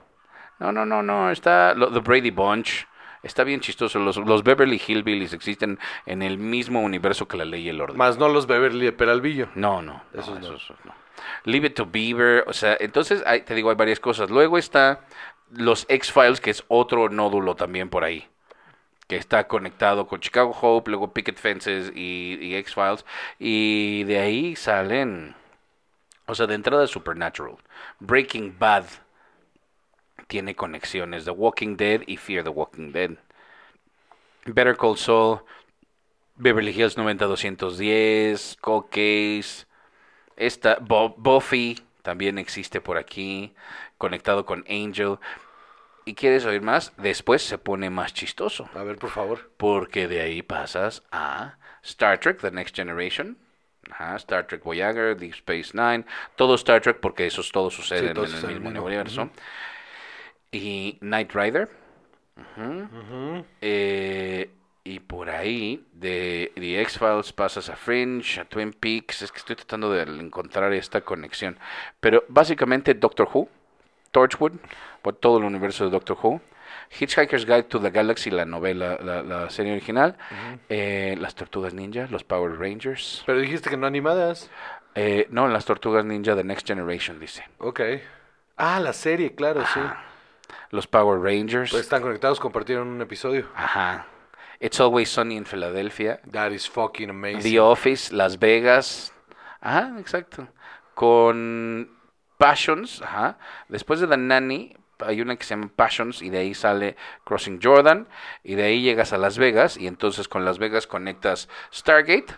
No, 0.60 0.70
no, 0.70 0.84
no, 0.86 1.02
no. 1.02 1.30
Está 1.30 1.74
lo- 1.74 1.90
The 1.90 2.00
Brady 2.00 2.30
Bunch. 2.30 2.86
Está 3.22 3.44
bien 3.44 3.60
chistoso. 3.60 3.98
Los, 3.98 4.16
los 4.16 4.42
Beverly 4.42 4.80
Hillbillies 4.84 5.32
existen 5.32 5.78
en 6.06 6.22
el 6.22 6.38
mismo 6.38 6.80
universo 6.80 7.28
que 7.28 7.36
la 7.36 7.44
ley 7.44 7.62
y 7.62 7.68
el 7.68 7.80
orden. 7.80 7.96
Más 7.96 8.16
no 8.18 8.28
los 8.28 8.46
Beverly 8.46 8.86
de 8.86 8.92
Peralvillo. 8.92 9.48
No, 9.54 9.82
no. 9.82 10.02
no, 10.12 10.20
Esos 10.20 10.40
no. 10.40 10.54
esos 10.56 10.76
no. 10.84 10.94
Leave 11.44 11.66
It 11.68 11.74
to 11.74 11.86
Beaver. 11.86 12.44
O 12.46 12.52
sea, 12.54 12.76
entonces, 12.80 13.22
hay- 13.26 13.42
te 13.42 13.54
digo, 13.54 13.68
hay 13.70 13.76
varias 13.76 14.00
cosas. 14.00 14.30
Luego 14.30 14.56
está 14.56 15.00
los 15.52 15.84
X-Files, 15.88 16.40
que 16.40 16.50
es 16.50 16.64
otro 16.68 17.08
nódulo 17.10 17.56
también 17.56 17.90
por 17.90 18.04
ahí. 18.04 18.26
Que 19.06 19.16
está 19.16 19.46
conectado 19.48 20.06
con 20.06 20.20
Chicago 20.20 20.56
Hope, 20.58 20.90
luego 20.90 21.12
Picket 21.12 21.36
Fences 21.36 21.92
y, 21.94 22.38
y 22.40 22.54
X-Files. 22.54 23.04
Y 23.38 24.04
de 24.04 24.18
ahí 24.18 24.56
salen. 24.56 25.34
O 26.26 26.34
sea, 26.34 26.46
de 26.46 26.54
entrada 26.54 26.86
Supernatural. 26.86 27.56
Breaking 27.98 28.56
Bad 28.58 28.84
tiene 30.30 30.54
conexiones. 30.54 31.24
The 31.24 31.32
Walking 31.32 31.76
Dead 31.76 32.02
y 32.06 32.16
Fear 32.16 32.44
the 32.44 32.50
Walking 32.50 32.92
Dead. 32.92 33.10
Better 34.46 34.76
Call 34.76 34.96
Saul. 34.96 35.40
Beverly 36.36 36.70
Hills 36.70 36.96
90210, 36.96 38.56
Cold 38.62 38.86
Case, 38.88 39.66
esta, 40.36 40.78
Bo- 40.80 41.14
Buffy 41.18 41.78
también 42.00 42.38
existe 42.38 42.80
por 42.80 42.96
aquí, 42.96 43.52
conectado 43.98 44.46
con 44.46 44.64
Angel. 44.66 45.18
¿Y 46.06 46.14
quieres 46.14 46.46
oír 46.46 46.62
más? 46.62 46.94
Después 46.96 47.42
se 47.42 47.58
pone 47.58 47.90
más 47.90 48.14
chistoso, 48.14 48.70
A 48.74 48.82
ver, 48.84 48.96
por 48.96 49.10
favor. 49.10 49.50
porque 49.58 50.08
de 50.08 50.22
ahí 50.22 50.40
pasas 50.42 51.02
a 51.12 51.58
Star 51.82 52.18
Trek, 52.18 52.40
The 52.40 52.50
Next 52.52 52.74
Generation. 52.74 53.36
Ajá, 53.90 54.16
Star 54.16 54.46
Trek 54.46 54.62
Voyager, 54.62 55.16
Deep 55.18 55.34
Space 55.34 55.72
Nine, 55.74 56.06
todo 56.36 56.54
Star 56.54 56.80
Trek 56.80 57.00
porque 57.00 57.28
suceden 57.28 58.08
Sí, 58.08 58.14
todos 58.14 58.30
en 58.30 58.36
mismo 58.36 58.50
el 58.50 58.60
mismo. 58.60 58.86
universo. 58.86 59.30
Y 60.52 60.98
Knight 61.00 61.32
Rider. 61.32 61.68
Eh, 63.60 64.50
y 64.82 65.00
por 65.00 65.30
ahí, 65.30 65.84
de 65.92 66.52
The 66.54 66.80
X-Files 66.82 67.32
pasas 67.32 67.68
a 67.68 67.76
Fringe, 67.76 68.40
a 68.40 68.44
Twin 68.44 68.72
Peaks. 68.72 69.22
Es 69.22 69.30
que 69.32 69.38
estoy 69.38 69.56
tratando 69.56 69.92
de 69.92 70.02
encontrar 70.02 70.72
esta 70.72 71.02
conexión. 71.02 71.58
Pero 72.00 72.24
básicamente 72.28 72.94
Doctor 72.94 73.28
Who, 73.32 73.48
Torchwood, 74.10 74.52
por 75.02 75.14
todo 75.16 75.38
el 75.38 75.44
universo 75.44 75.84
de 75.84 75.90
Doctor 75.90 76.16
Who. 76.22 76.40
Hitchhiker's 76.98 77.46
Guide 77.46 77.64
to 77.64 77.80
the 77.80 77.90
Galaxy, 77.90 78.30
la 78.30 78.44
novela, 78.44 78.98
la, 79.02 79.22
la 79.22 79.50
serie 79.50 79.72
original. 79.72 80.16
eh, 80.68 81.16
las 81.20 81.34
Tortugas 81.34 81.74
Ninja, 81.74 82.08
los 82.10 82.24
Power 82.24 82.58
Rangers. 82.58 83.22
Pero 83.26 83.38
dijiste 83.38 83.70
que 83.70 83.76
no 83.76 83.86
animadas. 83.86 84.50
Eh, 84.94 85.28
no, 85.30 85.46
las 85.46 85.64
Tortugas 85.66 86.04
Ninja 86.04 86.34
The 86.34 86.42
Next 86.42 86.66
Generation, 86.66 87.20
dice. 87.20 87.44
Ok. 87.58 87.80
Ah, 88.56 88.80
la 88.80 88.92
serie, 88.92 89.34
claro, 89.34 89.64
sí. 89.66 89.80
Los 90.70 90.86
Power 90.86 91.20
Rangers. 91.20 91.70
Pues 91.70 91.82
están 91.82 92.02
conectados, 92.02 92.40
compartieron 92.40 92.88
un 92.88 93.00
episodio. 93.00 93.48
Ajá. 93.54 94.06
It's 94.60 94.78
Always 94.80 95.08
Sunny 95.08 95.36
in 95.36 95.46
Philadelphia. 95.46 96.20
That 96.30 96.50
is 96.50 96.68
fucking 96.68 97.10
amazing. 97.10 97.42
The 97.42 97.60
Office, 97.60 98.14
Las 98.14 98.38
Vegas. 98.38 99.12
Ajá, 99.60 99.98
exacto. 99.98 100.48
Con 100.94 101.90
Passions, 102.36 103.02
ajá. 103.02 103.38
Después 103.68 104.00
de 104.00 104.06
The 104.06 104.16
Nanny, 104.16 104.76
hay 104.98 105.20
una 105.20 105.36
que 105.36 105.44
se 105.44 105.54
llama 105.54 105.70
Passions 105.74 106.22
y 106.22 106.30
de 106.30 106.38
ahí 106.38 106.54
sale 106.54 106.96
Crossing 107.24 107.60
Jordan 107.62 108.08
y 108.42 108.54
de 108.54 108.64
ahí 108.64 108.82
llegas 108.82 109.12
a 109.12 109.18
Las 109.18 109.38
Vegas 109.38 109.76
y 109.76 109.86
entonces 109.86 110.28
con 110.28 110.44
Las 110.44 110.58
Vegas 110.58 110.86
conectas 110.86 111.48
Stargate, 111.72 112.34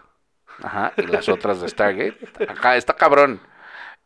ajá, 0.62 0.92
y 0.96 1.06
las 1.06 1.28
otras 1.28 1.60
de 1.60 1.68
Stargate. 1.68 2.18
Acá 2.48 2.76
está 2.76 2.94
cabrón. 2.94 3.40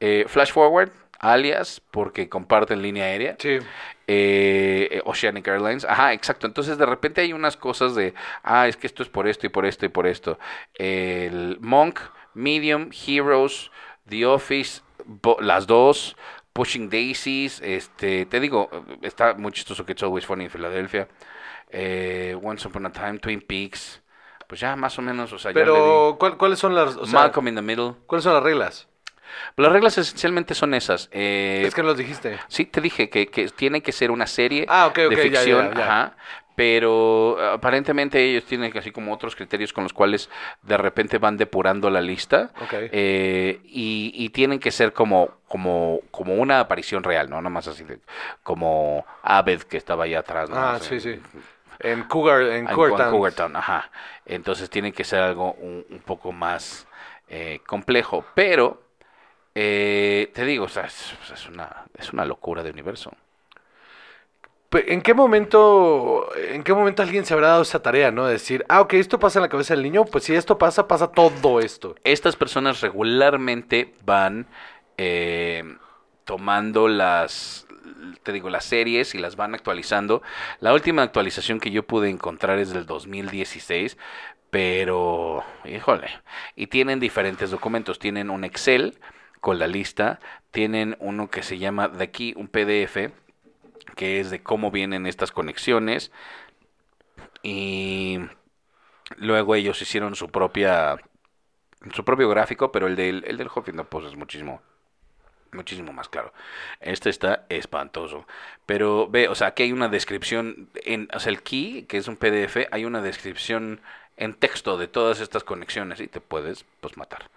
Eh, 0.00 0.24
Flash 0.28 0.52
Forward, 0.52 0.92
alias, 1.18 1.82
porque 1.90 2.28
comparten 2.28 2.82
línea 2.82 3.04
aérea. 3.04 3.36
Sí. 3.38 3.58
Eh, 4.08 4.88
eh, 4.92 5.02
Oceanic 5.04 5.48
Airlines. 5.48 5.84
Ajá, 5.84 6.12
exacto. 6.12 6.46
Entonces 6.46 6.78
de 6.78 6.86
repente 6.86 7.20
hay 7.22 7.32
unas 7.32 7.56
cosas 7.56 7.94
de, 7.94 8.14
ah, 8.44 8.68
es 8.68 8.76
que 8.76 8.86
esto 8.86 9.02
es 9.02 9.08
por 9.08 9.26
esto 9.26 9.46
y 9.46 9.48
por 9.50 9.66
esto 9.66 9.84
y 9.86 9.88
por 9.88 10.06
esto. 10.06 10.38
El 10.74 11.58
Monk, 11.60 11.98
Medium, 12.34 12.90
Heroes, 13.06 13.70
The 14.08 14.26
Office, 14.26 14.82
bo- 15.04 15.38
las 15.40 15.66
dos, 15.66 16.16
Pushing 16.52 16.88
Daisies, 16.88 17.60
este, 17.62 18.26
te 18.26 18.40
digo, 18.40 18.70
está 19.02 19.34
muy 19.34 19.52
chistoso 19.52 19.84
que 19.84 19.92
It's 19.92 20.02
Always 20.02 20.24
Funny 20.24 20.44
en 20.44 20.50
Filadelfia. 20.50 21.08
Eh, 21.70 22.38
Once 22.42 22.66
Upon 22.68 22.86
a 22.86 22.92
Time, 22.92 23.18
Twin 23.18 23.40
Peaks. 23.40 24.02
Pues 24.46 24.60
ya 24.60 24.76
más 24.76 24.96
o 24.98 25.02
menos, 25.02 25.32
o 25.32 25.38
sea, 25.38 25.50
ya 25.50 25.58
le 25.58 25.64
Pero, 25.64 26.16
¿cuál- 26.20 26.36
¿cuáles 26.36 26.60
son 26.60 26.74
las, 26.76 26.96
o 26.96 27.04
sea, 27.06 27.20
Malcolm 27.22 27.48
in 27.48 27.56
the 27.56 27.62
Middle. 27.62 27.94
¿cuáles 28.06 28.22
son 28.22 28.34
las 28.34 28.42
reglas? 28.44 28.88
Las 29.56 29.72
reglas 29.72 29.96
esencialmente 29.98 30.54
son 30.54 30.74
esas. 30.74 31.08
eh, 31.12 31.64
es 31.66 31.74
que 31.74 31.82
los 31.82 31.96
dijiste. 31.96 32.38
Sí, 32.48 32.66
te 32.66 32.80
dije 32.80 33.08
que, 33.10 33.26
que 33.28 33.48
tiene 33.48 33.82
que 33.82 33.92
ser 33.92 34.10
una 34.10 34.26
serie 34.26 34.66
Ah, 34.68 34.86
ok, 34.86 34.98
ok, 35.06 35.10
de 35.10 35.16
ya, 35.16 35.22
ya, 35.22 35.22
ficción, 35.22 35.74
ya. 35.74 35.84
ajá, 35.84 36.16
pero 36.54 37.36
aparentemente 37.52 38.18
ellos 38.22 38.44
tienen 38.44 38.76
así 38.78 38.90
como 38.90 39.12
otros 39.12 39.36
criterios 39.36 39.72
con 39.74 39.84
los 39.84 39.92
cuales 39.92 40.30
de 40.62 40.76
repente 40.78 41.18
van 41.18 41.36
depurando 41.36 41.90
la 41.90 42.00
lista 42.00 42.50
eh, 42.72 43.60
y, 43.64 44.12
y 44.14 44.30
tienen 44.30 44.58
que 44.58 44.70
ser 44.70 44.92
como, 44.94 45.32
como, 45.48 46.00
como 46.10 46.34
una 46.34 46.60
aparición 46.60 47.02
real, 47.04 47.28
¿no? 47.28 47.36
Nada 47.36 47.50
más 47.50 47.68
así 47.68 47.84
de, 47.84 48.00
como 48.42 49.04
Abed 49.22 49.62
que 49.64 49.76
estaba 49.76 50.04
allá 50.04 50.20
atrás. 50.20 50.48
¿no? 50.48 50.56
Ah, 50.56 50.78
sí, 50.80 50.98
sí. 50.98 51.20
En 51.80 52.04
Cougar, 52.04 52.40
en 52.40 52.66
en 52.68 52.74
Cougar 52.74 53.10
Cougar 53.10 53.32
Town. 53.34 53.54
Ajá. 53.54 53.90
Entonces 54.24 54.70
tiene 54.70 54.92
que 54.92 55.04
ser 55.04 55.20
algo 55.20 55.52
un, 55.52 55.84
un 55.90 55.98
poco 55.98 56.32
más 56.32 56.86
eh, 57.28 57.60
complejo, 57.66 58.24
pero 58.34 58.82
eh, 59.58 60.30
te 60.34 60.44
digo, 60.44 60.66
o 60.66 60.68
sea, 60.68 60.84
es, 60.84 61.48
una, 62.12 62.24
locura 62.26 62.62
de 62.62 62.70
universo. 62.70 63.10
¿En 64.70 65.00
qué 65.00 65.14
momento, 65.14 66.28
en 66.36 66.62
qué 66.62 66.74
momento 66.74 67.02
alguien 67.02 67.24
se 67.24 67.32
habrá 67.32 67.48
dado 67.48 67.62
esa 67.62 67.80
tarea, 67.80 68.10
no? 68.10 68.26
De 68.26 68.32
decir, 68.32 68.66
ah, 68.68 68.82
ok, 68.82 68.92
esto 68.94 69.18
pasa 69.18 69.38
en 69.38 69.44
la 69.44 69.48
cabeza 69.48 69.72
del 69.72 69.82
niño, 69.82 70.04
pues 70.04 70.24
si 70.24 70.34
esto 70.34 70.58
pasa, 70.58 70.86
pasa 70.86 71.10
todo 71.10 71.60
esto. 71.60 71.94
Estas 72.04 72.36
personas 72.36 72.82
regularmente 72.82 73.94
van 74.04 74.46
eh, 74.98 75.64
tomando 76.26 76.86
las, 76.86 77.66
te 78.24 78.32
digo, 78.32 78.50
las 78.50 78.66
series 78.66 79.14
y 79.14 79.18
las 79.18 79.36
van 79.36 79.54
actualizando. 79.54 80.20
La 80.60 80.74
última 80.74 81.02
actualización 81.02 81.60
que 81.60 81.70
yo 81.70 81.82
pude 81.82 82.10
encontrar 82.10 82.58
es 82.58 82.74
del 82.74 82.84
2016, 82.84 83.96
pero, 84.50 85.44
híjole, 85.64 86.10
y 86.56 86.66
tienen 86.66 87.00
diferentes 87.00 87.50
documentos. 87.50 87.98
Tienen 87.98 88.28
un 88.28 88.44
Excel 88.44 88.98
con 89.46 89.60
la 89.60 89.68
lista, 89.68 90.18
tienen 90.50 90.96
uno 90.98 91.30
que 91.30 91.44
se 91.44 91.58
llama 91.58 91.86
de 91.86 92.02
aquí 92.02 92.34
un 92.36 92.48
PDF, 92.48 93.12
que 93.94 94.18
es 94.18 94.28
de 94.28 94.42
cómo 94.42 94.72
vienen 94.72 95.06
estas 95.06 95.30
conexiones. 95.30 96.10
Y 97.44 98.18
luego 99.18 99.54
ellos 99.54 99.80
hicieron 99.80 100.16
su 100.16 100.30
propia 100.30 100.96
su 101.94 102.04
propio 102.04 102.28
gráfico, 102.28 102.72
pero 102.72 102.88
el 102.88 102.96
del, 102.96 103.22
el 103.24 103.36
del 103.36 103.46
Huffington 103.46 103.86
Post 103.86 104.08
es 104.08 104.16
muchísimo, 104.16 104.62
muchísimo 105.52 105.92
más 105.92 106.08
claro. 106.08 106.32
Este 106.80 107.08
está 107.08 107.46
espantoso. 107.48 108.26
Pero 108.66 109.06
ve, 109.08 109.28
o 109.28 109.36
sea, 109.36 109.46
aquí 109.46 109.62
hay 109.62 109.70
una 109.70 109.86
descripción, 109.86 110.70
en, 110.84 111.06
el 111.24 111.42
key, 111.44 111.84
que 111.84 111.98
es 111.98 112.08
un 112.08 112.16
PDF, 112.16 112.66
hay 112.72 112.84
una 112.84 113.00
descripción 113.00 113.80
en 114.16 114.34
texto 114.34 114.76
de 114.76 114.88
todas 114.88 115.20
estas 115.20 115.44
conexiones 115.44 116.00
y 116.00 116.08
te 116.08 116.20
puedes, 116.20 116.64
pues, 116.80 116.96
matar, 116.96 117.30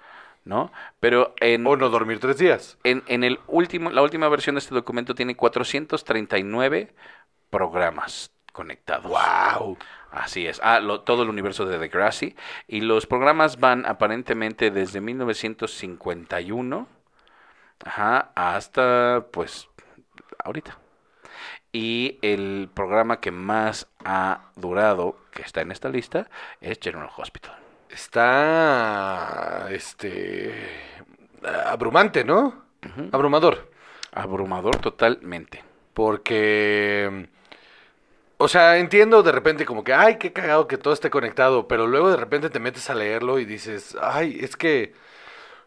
¿no? 0.46 0.72
Pero 1.00 1.34
en, 1.42 1.68
O 1.68 1.76
no 1.76 1.90
dormir 1.90 2.20
tres 2.20 2.38
días. 2.38 2.78
en, 2.84 3.04
en 3.08 3.24
el 3.24 3.40
último, 3.48 3.90
la 3.92 4.02
última 4.02 4.30
versión 4.30 4.56
de 4.56 4.60
este 4.60 4.76
documento 4.76 5.16
tiene 5.16 5.36
439 5.36 6.94
programas 7.50 8.32
conectados. 8.54 9.06
¡Wow! 9.12 9.78
Así 10.12 10.48
es. 10.48 10.60
Ah, 10.64 10.80
lo- 10.80 11.02
todo 11.02 11.24
el 11.24 11.30
universo 11.30 11.66
de 11.66 11.78
Degrassi. 11.78 12.36
Y 12.68 12.82
los 12.82 13.06
programas 13.06 13.60
van 13.60 13.86
aparentemente 13.86 14.72
desde 14.72 15.02
1951 15.02 16.88
ajá, 17.86 18.32
hasta, 18.36 19.28
pues, 19.32 19.70
ahorita. 20.44 20.80
Y 21.72 22.20
el 22.24 22.70
programa 22.74 23.20
que 23.22 23.32
más 23.32 23.88
ha 24.06 24.52
durado, 24.56 25.18
que 25.32 25.44
está 25.44 25.62
en 25.62 25.72
esta 25.72 25.90
lista, 25.90 26.30
es 26.62 26.80
General 26.82 27.10
Hospital. 27.18 27.59
Está, 27.90 29.68
este, 29.72 30.54
abrumante, 31.66 32.24
¿no? 32.24 32.66
Abrumador. 33.12 33.70
Abrumador 34.12 34.78
totalmente. 34.78 35.64
Porque, 35.94 37.28
o 38.38 38.48
sea, 38.48 38.78
entiendo 38.78 39.24
de 39.24 39.32
repente 39.32 39.66
como 39.66 39.84
que, 39.84 39.94
ay, 39.94 40.18
qué 40.18 40.32
cagado 40.32 40.68
que 40.68 40.78
todo 40.78 40.94
esté 40.94 41.10
conectado, 41.10 41.68
pero 41.68 41.88
luego 41.88 42.12
de 42.12 42.18
repente 42.18 42.50
te 42.50 42.60
metes 42.60 42.90
a 42.90 42.96
leerlo 42.96 43.40
y 43.40 43.46
dices, 43.46 43.98
ay, 44.02 44.38
es 44.42 44.56
que 44.56 44.94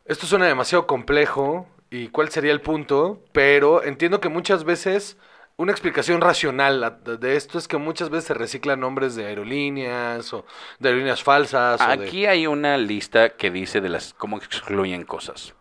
esto 0.06 0.26
suena 0.26 0.46
demasiado 0.46 0.86
complejo 0.86 1.66
y 1.90 2.08
cuál 2.08 2.30
sería 2.30 2.52
el 2.52 2.60
punto, 2.60 3.22
pero 3.32 3.82
entiendo 3.82 4.20
que 4.20 4.28
muchas 4.28 4.64
veces 4.64 5.18
una 5.56 5.72
explicación 5.72 6.20
racional 6.20 6.98
de 7.04 7.36
esto 7.36 7.58
es 7.58 7.68
que 7.68 7.76
muchas 7.76 8.10
veces 8.10 8.28
se 8.28 8.34
reciclan 8.34 8.80
nombres 8.80 9.14
de 9.14 9.26
aerolíneas 9.26 10.32
o 10.32 10.44
de 10.78 10.88
aerolíneas 10.88 11.22
falsas. 11.22 11.80
Aquí 11.80 12.26
hay 12.26 12.46
una 12.46 12.76
lista 12.78 13.30
que 13.30 13.50
dice 13.50 13.80
de 13.80 13.88
las 13.88 14.14
cómo 14.14 14.38
excluyen 14.38 15.04
cosas. 15.04 15.54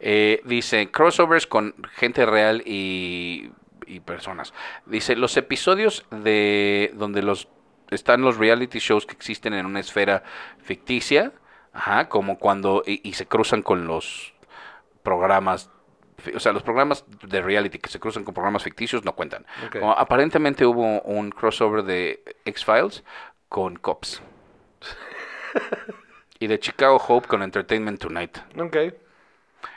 Eh, 0.00 0.40
dice 0.44 0.90
crossovers 0.90 1.46
con 1.46 1.74
gente 1.96 2.24
real 2.24 2.62
y, 2.64 3.50
personas. 4.04 4.54
Dice 4.86 5.16
los 5.16 5.36
episodios 5.36 6.06
de 6.10 6.92
donde 6.94 7.22
los 7.22 7.48
están 7.90 8.22
los 8.22 8.36
reality 8.36 8.78
shows 8.78 9.04
que 9.04 9.14
existen 9.14 9.52
en 9.52 9.66
una 9.66 9.80
esfera 9.80 10.22
ficticia, 10.62 11.32
ajá, 11.72 12.08
como 12.08 12.38
cuando 12.38 12.84
y, 12.86 13.12
se 13.14 13.26
cruzan 13.26 13.62
con 13.62 13.88
los 13.88 14.32
programas 15.02 15.70
o 16.34 16.40
sea, 16.40 16.52
los 16.52 16.62
programas 16.62 17.04
de 17.22 17.42
reality 17.42 17.78
que 17.78 17.88
se 17.90 18.00
cruzan 18.00 18.24
con 18.24 18.34
programas 18.34 18.64
ficticios 18.64 19.04
no 19.04 19.14
cuentan. 19.14 19.46
Como 19.72 19.92
aparentemente 19.92 20.66
hubo 20.66 21.00
un 21.02 21.30
crossover 21.30 21.82
de 21.84 22.22
X-Files 22.44 23.04
con 23.48 23.76
Cops. 23.76 24.22
y 26.38 26.46
de 26.46 26.58
Chicago 26.58 26.96
Hope 27.06 27.28
con 27.28 27.42
Entertainment 27.42 28.00
Tonight. 28.00 28.38
Ok. 28.58 28.76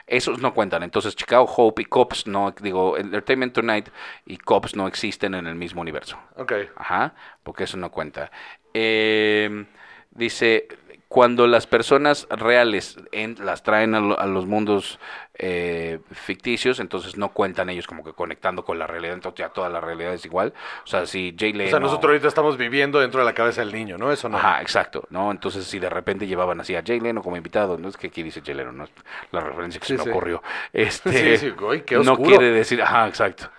Esos 0.08 0.40
no 0.40 0.54
cuentan. 0.54 0.84
Entonces 0.84 1.16
Chicago 1.16 1.46
Hope 1.46 1.82
y 1.82 1.86
Cops 1.86 2.26
no, 2.28 2.54
digo, 2.62 2.98
Entertainment 2.98 3.54
Tonight 3.54 3.90
y 4.26 4.38
Cops 4.38 4.76
no 4.76 4.88
existen 4.88 5.34
en 5.36 5.46
el 5.46 5.56
mismo 5.56 5.82
universo. 5.82 6.18
Ok. 6.36 6.54
Ajá, 6.76 7.16
porque 7.44 7.66
eso 7.66 7.78
no 7.78 7.92
cuenta. 7.92 8.32
Eh, 8.74 9.66
dice, 10.12 10.68
cuando 11.14 11.46
las 11.46 11.68
personas 11.68 12.28
reales 12.32 12.98
en- 13.12 13.36
las 13.46 13.62
traen 13.62 13.94
a, 13.94 14.00
lo- 14.00 14.20
a 14.20 14.26
los 14.26 14.48
mundos 14.48 14.98
eh, 15.36 16.00
ficticios, 16.12 16.80
entonces 16.80 17.18
no 17.18 17.30
cuentan 17.34 17.70
ellos 17.70 17.86
como 17.86 18.04
que 18.04 18.14
conectando 18.14 18.66
con 18.66 18.80
la 18.80 18.88
realidad, 18.88 19.14
entonces 19.14 19.38
ya 19.40 19.50
toda 19.50 19.70
la 19.70 19.80
realidad 19.80 20.14
es 20.14 20.26
igual. 20.26 20.54
O 20.84 20.88
sea, 20.88 21.06
si 21.06 21.36
Jay 21.38 21.54
O 21.54 21.58
Leno... 21.58 21.70
sea, 21.70 21.80
nosotros 21.80 22.10
ahorita 22.10 22.28
estamos 22.28 22.58
viviendo 22.58 23.00
dentro 23.00 23.20
de 23.20 23.26
la 23.26 23.34
cabeza 23.34 23.62
del 23.62 23.72
niño, 23.72 23.98
¿no? 24.00 24.12
Eso 24.12 24.28
no. 24.28 24.38
Ajá, 24.38 24.62
exacto, 24.62 25.06
¿no? 25.12 25.30
Entonces, 25.32 25.66
si 25.66 25.78
de 25.80 25.90
repente 25.90 26.26
llevaban 26.26 26.60
así 26.60 26.76
a 26.76 26.82
Jay 26.86 27.00
Leno 27.00 27.22
como 27.22 27.38
invitado, 27.38 27.78
no 27.78 27.90
es 27.90 27.98
que 27.98 28.08
aquí 28.08 28.24
dice 28.24 28.42
Jay 28.44 28.56
Leno, 28.56 28.72
no 28.72 28.86
es 28.86 28.92
la 29.32 29.42
referencia 29.42 29.80
que 29.80 29.86
Sí, 29.88 29.94
se 29.94 29.98
me 29.98 30.04
sí. 30.04 30.10
ocurrió. 30.10 30.42
Este, 30.74 31.12
Sí, 31.12 31.38
sí, 31.38 31.54
uy, 31.64 31.82
qué 31.82 31.98
no 31.98 32.02
oscuro. 32.14 32.30
quiere 32.30 32.52
decir, 32.52 32.82
ajá, 32.82 33.08
exacto. 33.08 33.50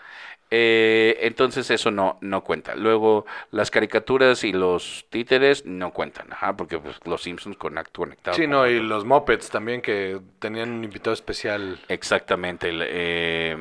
Eh, 0.57 1.19
entonces 1.27 1.69
eso 1.73 1.91
no, 1.91 2.17
no 2.21 2.45
cuenta. 2.45 2.77
Luego, 2.77 3.27
las 3.51 3.73
caricaturas 3.73 4.45
y 4.45 4.53
los 4.53 5.05
títeres 5.11 5.67
no 5.67 5.93
cuentan, 5.93 6.33
ajá, 6.33 6.57
porque 6.57 6.79
pues, 6.79 7.01
los 7.05 7.25
Simpsons 7.25 7.59
conect- 7.59 7.91
conectados. 7.93 8.37
Sí, 8.37 8.45
con 8.45 8.53
no, 8.53 8.69
y 8.69 8.79
los 8.79 9.05
Muppets 9.05 9.51
también 9.51 9.83
que 9.83 10.21
tenían 10.39 10.71
un 10.71 10.85
invitado 10.85 11.13
especial. 11.13 11.81
Exactamente, 11.89 12.69
el, 12.69 12.83
eh, 12.87 13.57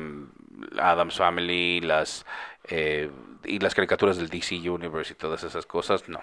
Adam's 0.78 1.16
Family, 1.16 1.80
las 1.80 2.24
eh, 2.68 3.10
y 3.42 3.58
las 3.58 3.74
caricaturas 3.74 4.16
del 4.16 4.28
DC 4.28 4.54
Universe 4.70 5.14
y 5.14 5.16
todas 5.16 5.42
esas 5.42 5.66
cosas, 5.66 6.08
no. 6.08 6.20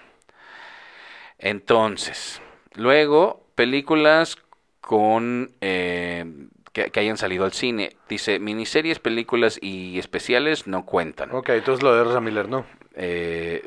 Entonces, 1.38 2.40
luego, 2.76 3.44
películas 3.56 4.38
con 4.80 5.52
eh, 5.60 6.24
que, 6.72 6.90
que 6.90 7.00
hayan 7.00 7.16
salido 7.16 7.44
al 7.44 7.52
cine. 7.52 7.96
Dice, 8.08 8.38
miniseries, 8.38 8.98
películas 8.98 9.58
y 9.60 9.98
especiales 9.98 10.66
no 10.66 10.84
cuentan. 10.84 11.30
Ok, 11.32 11.50
entonces 11.50 11.82
lo 11.82 11.94
de 11.94 12.02
Ezra 12.08 12.20
Miller, 12.20 12.48
¿no? 12.48 12.64
Eh, 12.94 13.62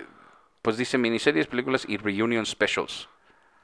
pues 0.62 0.78
dice 0.78 0.98
miniseries, 0.98 1.48
películas 1.48 1.86
y 1.88 1.98
reunion 1.98 2.46
specials. 2.46 3.08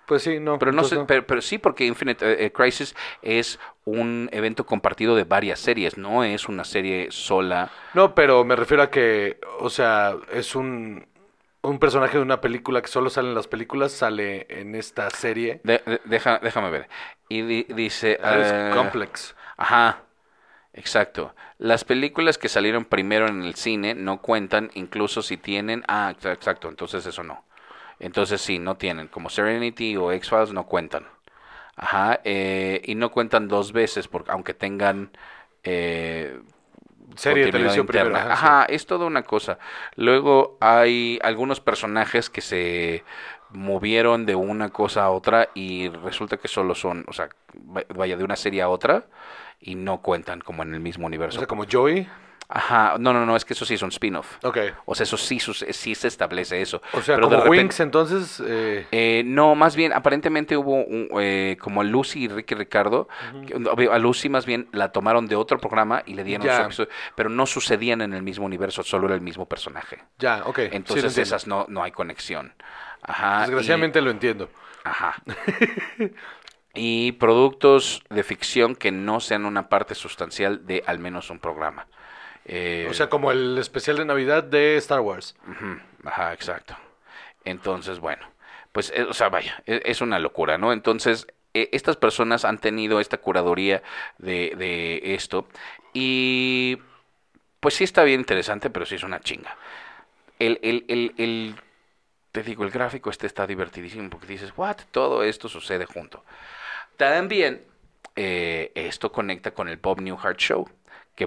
Pues 0.07 0.24
sí, 0.24 0.39
no. 0.39 0.60
Pero 0.60 0.71
no 0.71 0.81
entonces 0.81 1.00
sé, 1.00 1.05
pero, 1.07 1.25
pero 1.25 1.41
sí 1.41 1.57
porque 1.57 1.86
Infinite 1.86 2.25
eh, 2.25 2.45
eh, 2.45 2.51
Crisis 2.51 2.95
es 3.21 3.60
un 3.86 4.29
evento 4.33 4.65
compartido 4.65 5.15
de 5.15 5.24
varias 5.24 5.60
series, 5.60 5.98
no 5.98 6.24
es 6.24 6.50
una 6.50 6.63
serie 6.65 7.07
sola. 7.12 7.71
No, 7.93 8.13
pero 8.13 8.43
me 8.43 8.55
refiero 8.55 8.83
a 8.83 8.89
que, 8.89 9.39
o 9.60 9.69
sea, 9.69 10.15
es 10.33 10.55
un, 10.55 11.07
un 11.62 11.79
personaje 11.79 12.17
de 12.17 12.24
una 12.24 12.41
película 12.41 12.81
que 12.81 12.88
solo 12.88 13.10
sale 13.10 13.29
en 13.29 13.36
las 13.36 13.48
películas, 13.48 13.91
sale 13.93 14.48
en 14.50 14.75
esta 14.75 15.10
serie. 15.12 15.62
De- 15.63 15.81
de- 15.86 16.01
deja- 16.05 16.39
déjame 16.39 16.69
ver. 16.71 16.89
Y 17.31 17.41
di- 17.43 17.67
dice... 17.69 18.19
Eh, 18.21 18.71
Complex. 18.73 19.35
Ajá, 19.57 20.03
exacto. 20.73 21.35
Las 21.57 21.83
películas 21.83 22.38
que 22.38 22.50
salieron 22.50 22.85
primero 22.85 23.27
en 23.27 23.43
el 23.43 23.55
cine 23.55 23.95
no 23.95 24.21
cuentan, 24.21 24.71
incluso 24.73 25.21
si 25.21 25.38
tienen... 25.38 25.83
Ah, 25.88 26.13
exa- 26.17 26.33
exacto, 26.33 26.69
entonces 26.69 27.05
eso 27.05 27.23
no. 27.23 27.43
Entonces 28.00 28.41
sí, 28.41 28.59
no 28.59 28.75
tienen. 28.77 29.07
Como 29.07 29.29
Serenity 29.29 29.97
o 29.97 30.11
X-Files 30.11 30.53
no 30.53 30.65
cuentan. 30.67 31.07
Ajá, 31.75 32.19
eh, 32.23 32.81
y 32.85 32.95
no 32.95 33.11
cuentan 33.11 33.47
dos 33.47 33.73
veces, 33.73 34.07
porque 34.07 34.31
aunque 34.31 34.53
tengan... 34.53 35.11
eh, 35.63 36.41
Serie 37.15 37.43
de 37.43 37.50
televisión 37.51 37.85
primero. 37.88 38.15
interna. 38.15 38.33
ajá, 38.33 38.33
Ajá, 38.33 38.65
es 38.69 38.85
toda 38.85 39.05
una 39.05 39.23
cosa. 39.23 39.59
Luego 39.95 40.57
hay 40.61 41.19
algunos 41.23 41.59
personajes 41.59 42.29
que 42.29 42.41
se 42.41 43.03
movieron 43.53 44.25
de 44.25 44.36
una 44.36 44.70
cosa 44.70 45.03
a 45.05 45.12
otra 45.12 45.50
y 45.53 45.89
resulta 45.89 46.38
que 46.38 46.48
solo 46.48 46.75
son, 46.75 47.05
o 47.08 47.13
sea, 47.13 47.29
va- 47.55 47.84
vaya 47.96 48.17
de 48.17 48.24
una 48.24 48.36
serie 48.36 48.62
a 48.62 48.70
otra 48.70 49.05
y 49.60 49.75
no 49.75 50.01
cuentan 50.01 50.41
como 50.41 50.63
en 50.63 50.74
el 50.74 50.79
mismo 50.81 51.08
sí. 51.29 51.36
O 51.36 51.38
universo. 51.38 51.39
sea, 51.39 51.48
como 51.48 51.65
Joey. 51.72 52.08
Ajá, 52.53 52.98
no, 53.00 53.13
no, 53.13 53.25
no, 53.25 53.38
es 53.38 53.46
que 53.46 53.53
eso 53.53 53.63
sí 53.65 53.75
es 53.75 53.81
un 53.81 53.89
spin-off. 53.89 54.38
Ok. 54.43 54.58
O 54.86 54.93
sea, 54.93 55.05
eso 55.05 55.15
sí, 55.15 55.39
sí 55.39 55.96
se 55.96 56.08
establece 56.10 56.62
eso. 56.62 56.81
O 56.91 57.01
sea, 57.01 57.15
Pero 57.15 57.27
de 57.29 57.36
como 57.38 57.43
repente- 57.46 57.62
Winx, 57.62 57.79
entonces. 57.79 58.43
eh, 58.46 58.86
eh, 58.91 59.24
no, 59.25 59.55
más 59.55 59.77
bien, 59.77 59.93
aparentemente 59.93 60.58
hubo 60.58 60.84
un, 60.84 61.08
eh, 61.22 61.55
como 61.62 61.81
Lucy 61.84 62.24
y 62.24 62.27
Ricky 62.27 62.53
Ricardo, 62.55 63.08
a 63.91 63.98
Lucy 64.00 64.27
más 64.27 64.46
bien 64.46 64.67
la 64.74 64.91
tomaron 64.91 65.27
de 65.27 65.38
otro 65.38 65.60
programa 65.60 66.03
y 66.05 66.13
le 66.15 66.25
dieron 66.25 66.46
su 66.46 66.62
episodio, 66.62 66.89
pero 67.15 67.29
no 67.29 67.46
sucedían 67.46 68.01
en 68.01 68.13
el 68.13 68.22
mismo 68.22 68.46
universo, 68.46 68.84
solo 68.84 69.05
era 69.05 69.15
el 69.15 69.22
mismo 69.22 69.46
personaje. 69.48 70.00
ya, 70.20 70.43
ok. 70.46 70.60
Entonces 70.74 71.18
esas 71.18 71.48
no, 71.48 71.66
no 71.70 71.83
hay 71.83 71.92
conexión. 71.92 72.53
Ajá. 73.01 73.37
y- 73.37 73.42
Desgraciadamente 73.46 74.01
lo 74.01 74.11
entiendo. 74.11 74.50
ajá. 74.83 75.24
y 76.74 77.14
productos 77.14 78.01
de 78.09 78.24
ficción 78.24 78.75
que 78.75 78.92
no 78.92 79.20
sean 79.20 79.46
una 79.46 79.68
parte 79.70 79.96
sustancial 79.96 80.66
de 80.66 80.83
al 80.87 81.00
menos 81.00 81.29
un 81.29 81.40
programa. 81.40 81.87
Eh, 82.46 82.88
O 82.90 82.94
sea, 82.94 83.10
como 83.10 83.32
el 83.32 83.58
especial 83.58 83.98
de 83.98 84.06
Navidad 84.06 84.44
de 84.44 84.77
Star 84.77 85.00
Wars. 85.01 85.36
Ajá, 86.06 86.34
exacto. 86.34 86.75
Entonces, 87.46 88.00
bueno, 88.00 88.25
pues, 88.72 88.92
eh, 88.96 89.04
o 89.04 89.14
sea, 89.14 89.30
vaya, 89.30 89.62
e- 89.66 89.82
es, 89.86 90.01
una 90.01 90.20
locura, 90.20 90.58
¿no? 90.58 90.74
Entonces, 90.74 91.27
eh, 91.54 91.70
estas 91.72 91.98
personas 91.98 92.46
han 92.46 92.60
tenido 92.60 93.00
esta 93.00 93.18
curaduría 93.18 93.84
de, 94.18 94.54
de 94.58 95.14
esto 95.16 95.48
y 95.94 96.77
pues 97.60 97.75
sí 97.75 97.84
está 97.84 98.04
bien 98.04 98.22
interesante, 98.22 98.70
pero 98.70 98.86
sí 98.86 98.96
es 98.96 99.04
una 99.04 99.20
chinga. 99.20 99.56
El, 100.40 100.60
el, 100.64 100.86
el, 100.88 101.14
el- 101.18 101.56
te 102.32 102.44
digo, 102.44 102.64
el 102.64 102.72
gráfico 102.72 103.10
este 103.10 103.27
está 103.27 103.46
divertidísimo 103.46 104.10
porque 104.10 104.27
dices, 104.27 104.54
what, 104.56 104.77
todo 104.92 105.24
esto 105.24 105.50
sucede 105.50 105.86
junto. 105.86 106.24
También 106.98 107.64
eh, 108.16 108.72
esto 108.75 109.12
conecta 109.12 109.51
con 109.51 109.68
el 109.68 109.77
Bob 109.77 110.01
Newhart 110.01 110.38
Show, 110.38 110.68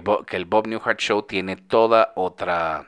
que, 0.01 0.17
que 0.25 0.35
el 0.37 0.45
Bob 0.45 0.67
Newhart 0.67 0.99
Show 0.99 1.23
tiene 1.23 1.55
toda 1.55 2.11
otra 2.15 2.85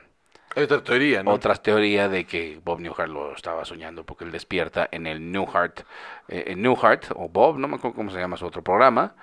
Hay 0.56 0.64
otra 0.64 0.82
teoría, 0.82 1.22
¿no? 1.22 1.30
otra 1.32 1.54
teoría 1.56 2.08
de 2.08 2.24
que 2.24 2.60
Bob 2.64 2.80
Newhart 2.80 3.08
lo 3.10 3.34
estaba 3.34 3.64
soñando 3.64 4.04
porque 4.04 4.24
él 4.24 4.32
despierta 4.32 4.88
en 4.90 5.06
el 5.06 5.30
Newhart, 5.30 5.80
eh, 6.28 6.44
en 6.48 6.62
Newhart, 6.62 7.04
o 7.14 7.28
Bob, 7.28 7.58
no 7.58 7.68
me 7.68 7.76
acuerdo 7.76 7.94
cómo 7.96 8.10
se 8.10 8.18
llama 8.18 8.36
su 8.36 8.46
otro 8.46 8.62
programa, 8.62 9.14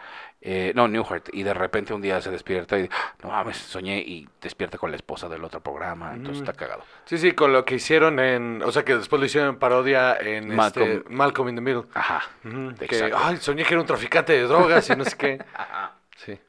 eh, 0.47 0.73
no, 0.75 0.87
Newhart, 0.87 1.29
y 1.33 1.41
de 1.41 1.55
repente 1.55 1.91
un 1.93 2.01
día 2.01 2.21
se 2.21 2.29
despierta 2.29 2.77
y, 2.77 2.87
no 3.23 3.29
mames, 3.29 3.57
soñé 3.57 3.97
y 3.97 4.27
despierta 4.39 4.77
con 4.77 4.91
la 4.91 4.95
esposa 4.95 5.27
del 5.27 5.43
otro 5.43 5.59
programa, 5.59 6.13
entonces 6.13 6.41
Mm. 6.41 6.43
está 6.45 6.53
cagado. 6.53 6.83
Sí, 7.05 7.17
sí, 7.17 7.31
con 7.31 7.51
lo 7.51 7.65
que 7.65 7.75
hicieron 7.75 8.19
en. 8.19 8.61
O 8.63 8.71
sea, 8.71 8.85
que 8.85 8.95
después 8.95 9.19
lo 9.19 9.25
hicieron 9.25 9.49
en 9.49 9.55
parodia 9.57 10.15
en 10.17 10.55
Malcolm. 10.55 10.55
Malcolm, 10.55 10.91
este, 10.99 11.09
Malcolm 11.09 11.49
in 11.49 11.55
the 11.55 11.61
Middle. 11.61 11.83
Ajá, 11.95 12.21
Ujú, 12.43 12.75
que, 12.75 12.85
exacto. 12.85 13.17
ay, 13.19 13.37
soñé 13.37 13.63
que 13.63 13.73
era 13.73 13.81
un 13.81 13.87
traficante 13.87 14.33
de 14.33 14.43
drogas 14.43 14.87
y 14.89 14.95
no 14.95 15.03
sé 15.03 15.17
qué. 15.17 15.39
Sí. 16.17 16.39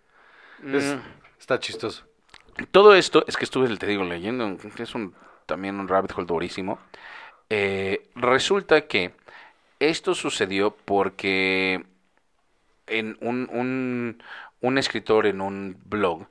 Es- 0.75 0.95
Mm. 0.95 1.01
Está 1.47 1.61
chistoso. 1.61 2.03
Todo 2.73 2.97
esto, 2.97 3.25
es 3.29 3.37
que 3.37 3.45
estuve, 3.45 3.75
te 3.77 3.87
digo, 3.87 4.03
leyendo, 4.03 4.57
es 4.79 4.95
un, 4.97 5.15
también 5.47 5.79
un 5.79 5.87
rabbit 5.87 6.13
hole 6.17 6.27
durísimo. 6.27 6.81
Eh, 7.51 8.09
resulta 8.17 8.89
que 8.89 9.13
esto 9.79 10.17
sucedió 10.17 10.75
porque 10.75 11.85
en 12.89 13.17
un, 13.21 14.19
un, 14.61 14.79
escritor 14.79 15.27
en 15.27 15.41
un 15.41 15.77
blog 15.85 16.27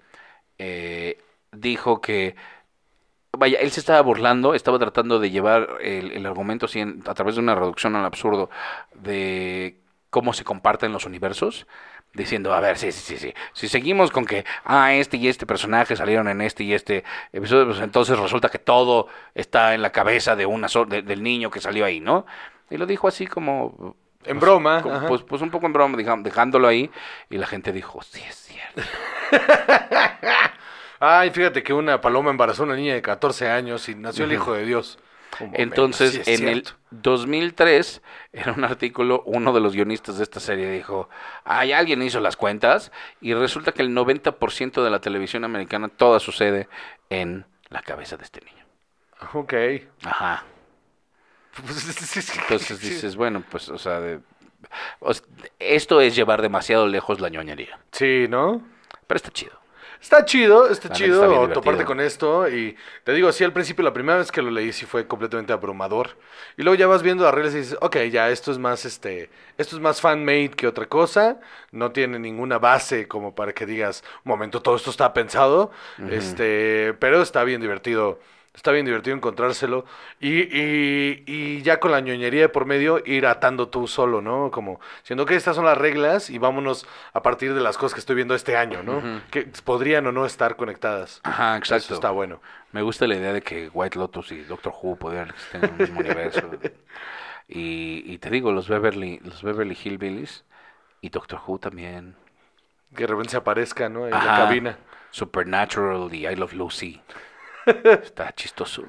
eh, 0.57 1.17
dijo 1.53 2.01
que, 2.01 2.35
vaya, 3.31 3.59
él 3.59 3.71
se 3.71 3.79
estaba 3.79 4.01
burlando, 4.01 4.53
estaba 4.53 4.79
tratando 4.79 5.19
de 5.19 5.31
llevar 5.31 5.77
el, 5.79 6.11
el 6.11 6.25
argumento 6.25 6.65
a 7.05 7.13
través 7.13 7.35
de 7.35 7.41
una 7.41 7.55
reducción 7.55 7.95
al 7.95 8.03
absurdo 8.03 8.49
de 8.93 9.79
cómo 10.09 10.33
se 10.33 10.43
comparten 10.43 10.91
los 10.91 11.05
universos, 11.05 11.67
diciendo, 12.15 12.53
a 12.53 12.59
ver, 12.59 12.77
sí, 12.77 12.91
sí, 12.91 13.01
sí, 13.01 13.17
sí, 13.17 13.33
si 13.53 13.67
seguimos 13.67 14.09
con 14.11 14.25
que, 14.25 14.45
ah, 14.63 14.93
este 14.93 15.17
y 15.17 15.27
este 15.27 15.45
personaje 15.45 15.95
salieron 15.95 16.27
en 16.27 16.41
este 16.41 16.63
y 16.63 16.73
este 16.73 17.03
episodio, 17.33 17.67
pues 17.67 17.79
entonces 17.79 18.17
resulta 18.17 18.49
que 18.49 18.57
todo 18.59 19.07
está 19.33 19.73
en 19.75 19.81
la 19.81 19.91
cabeza 19.91 20.35
de 20.35 20.45
una 20.45 20.67
so- 20.67 20.85
de- 20.85 21.01
del 21.01 21.21
niño 21.21 21.51
que 21.51 21.59
salió 21.61 21.85
ahí, 21.85 21.99
¿no? 21.99 22.25
Y 22.69 22.77
lo 22.77 22.85
dijo 22.85 23.07
así 23.07 23.27
como... 23.27 23.95
En 24.23 24.39
pues, 24.39 24.41
broma, 24.41 24.81
como- 24.81 24.95
ajá. 24.95 25.07
pues, 25.07 25.21
pues 25.21 25.41
un 25.43 25.51
poco 25.51 25.67
en 25.67 25.73
broma, 25.73 25.97
dejándolo 26.23 26.67
ahí, 26.67 26.89
y 27.29 27.37
la 27.37 27.45
gente 27.45 27.71
dijo, 27.71 28.01
sí, 28.01 28.23
es 28.27 28.35
cierto. 28.35 28.81
Ay, 30.99 31.29
fíjate 31.31 31.61
que 31.61 31.73
una 31.73 31.99
paloma 32.01 32.31
embarazó 32.31 32.63
a 32.63 32.65
una 32.65 32.75
niña 32.75 32.93
de 32.93 33.01
14 33.01 33.49
años 33.49 33.87
y 33.89 33.95
nació 33.95 34.25
el 34.25 34.31
hijo 34.33 34.53
de 34.53 34.65
Dios. 34.65 34.97
Entonces, 35.53 36.11
sí 36.23 36.33
en 36.33 36.47
el 36.47 36.63
cierto. 36.63 36.79
2003, 36.91 38.01
en 38.33 38.49
un 38.51 38.63
artículo, 38.63 39.23
uno 39.25 39.51
de 39.53 39.59
los 39.59 39.73
guionistas 39.73 40.17
de 40.17 40.23
esta 40.23 40.39
serie 40.39 40.69
dijo, 40.71 41.09
ay, 41.43 41.71
alguien 41.73 42.01
hizo 42.01 42.19
las 42.19 42.37
cuentas 42.37 42.91
y 43.21 43.33
resulta 43.33 43.71
que 43.71 43.81
el 43.81 43.89
90% 43.93 44.83
de 44.83 44.89
la 44.89 44.99
televisión 45.01 45.43
americana 45.43 45.89
toda 45.89 46.19
sucede 46.19 46.67
en 47.09 47.45
la 47.69 47.81
cabeza 47.81 48.17
de 48.17 48.23
este 48.23 48.41
niño. 48.41 48.65
Ok. 49.33 49.53
Ajá. 50.03 50.43
Entonces 52.41 52.79
dices, 52.81 53.15
bueno, 53.15 53.43
pues, 53.49 53.69
o 53.69 53.77
sea, 53.77 53.99
de- 53.99 54.19
o 54.99 55.11
s- 55.11 55.23
esto 55.59 56.01
es 56.01 56.15
llevar 56.15 56.41
demasiado 56.41 56.87
lejos 56.87 57.19
la 57.21 57.29
ñoñería. 57.29 57.79
Sí, 57.91 58.25
¿no? 58.29 58.61
Pero 59.07 59.15
está 59.17 59.31
chido. 59.31 59.57
Está 60.05 60.23
chido, 60.23 60.69
está 60.69 60.89
La 60.89 60.93
chido 60.93 61.23
está 61.23 61.53
toparte 61.55 61.83
con 61.83 61.99
esto 61.99 62.47
y 62.47 62.75
te 63.03 63.11
digo, 63.11 63.31
sí, 63.31 63.43
al 63.43 63.51
principio 63.53 63.83
la 63.83 63.91
primera 63.91 64.19
vez 64.19 64.31
que 64.31 64.43
lo 64.43 64.51
leí 64.51 64.71
sí 64.71 64.85
fue 64.85 65.07
completamente 65.07 65.51
abrumador. 65.51 66.09
Y 66.57 66.61
luego 66.61 66.75
ya 66.75 66.85
vas 66.85 67.01
viendo 67.01 67.23
las 67.23 67.33
reglas 67.33 67.55
y 67.55 67.57
dices, 67.57 67.77
ok, 67.81 67.97
ya 68.11 68.29
esto 68.29 68.51
es 68.51 68.59
más, 68.59 68.85
este, 68.85 69.31
esto 69.57 69.75
es 69.75 69.81
más 69.81 70.01
fan-made 70.01 70.51
que 70.51 70.67
otra 70.67 70.85
cosa, 70.85 71.39
no 71.71 71.91
tiene 71.91 72.19
ninguna 72.19 72.59
base 72.59 73.07
como 73.07 73.33
para 73.33 73.53
que 73.53 73.65
digas, 73.65 74.03
un 74.23 74.29
momento, 74.29 74.61
todo 74.61 74.75
esto 74.75 74.91
está 74.91 75.11
pensado, 75.11 75.71
este, 76.11 76.93
pero 76.99 77.23
está 77.23 77.43
bien 77.43 77.59
divertido 77.59 78.19
Está 78.55 78.71
bien 78.71 78.85
divertido 78.85 79.15
encontrárselo. 79.15 79.85
Y, 80.19 80.41
y, 80.43 81.23
y 81.27 81.61
ya 81.61 81.79
con 81.79 81.91
la 81.91 81.99
ñoñería 81.99 82.41
de 82.41 82.49
por 82.49 82.65
medio, 82.65 83.01
ir 83.05 83.27
atando 83.27 83.67
tú 83.67 83.87
solo, 83.87 84.21
¿no? 84.21 84.49
Como 84.49 84.79
siendo 85.03 85.25
que 85.25 85.35
estas 85.35 85.55
son 85.55 85.65
las 85.65 85.77
reglas 85.77 86.29
y 86.29 86.37
vámonos 86.37 86.87
a 87.13 87.21
partir 87.21 87.53
de 87.53 87.61
las 87.61 87.77
cosas 87.77 87.93
que 87.93 87.99
estoy 87.99 88.15
viendo 88.15 88.33
este 88.33 88.55
año, 88.55 88.81
¿no? 88.81 89.01
Que 89.29 89.43
podrían 89.63 90.07
o 90.07 90.11
no 90.11 90.25
estar 90.25 90.55
conectadas. 90.55 91.19
Ajá, 91.23 91.57
exacto. 91.57 91.85
Eso 91.85 91.93
está 91.95 92.11
bueno. 92.11 92.41
Me 92.71 92.81
gusta 92.81 93.07
la 93.07 93.15
idea 93.15 93.33
de 93.33 93.41
que 93.41 93.69
White 93.73 93.99
Lotus 93.99 94.31
y 94.31 94.41
Doctor 94.43 94.73
Who 94.81 94.95
podrían 94.95 95.29
existir 95.29 95.63
en 95.63 95.71
un 95.71 95.77
mismo 95.77 95.99
universo. 95.99 96.41
Y, 97.47 98.03
y 98.05 98.17
te 98.17 98.31
digo, 98.31 98.51
los 98.51 98.67
Beverly, 98.67 99.19
los 99.23 99.43
Beverly 99.43 99.75
Hillbillies 99.75 100.45
y 101.01 101.09
Doctor 101.09 101.39
Who 101.45 101.59
también. 101.59 102.15
Que 102.95 103.03
de 103.03 103.07
repente 103.07 103.31
se 103.31 103.37
aparezca, 103.37 103.87
¿no? 103.87 104.05
En 104.05 104.11
la 104.11 104.19
cabina. 104.19 104.77
Supernatural 105.11 106.13
y 106.13 106.27
I 106.27 106.35
Love 106.35 106.53
Lucy. 106.53 107.01
Está 108.03 108.33
chistoso. 108.33 108.83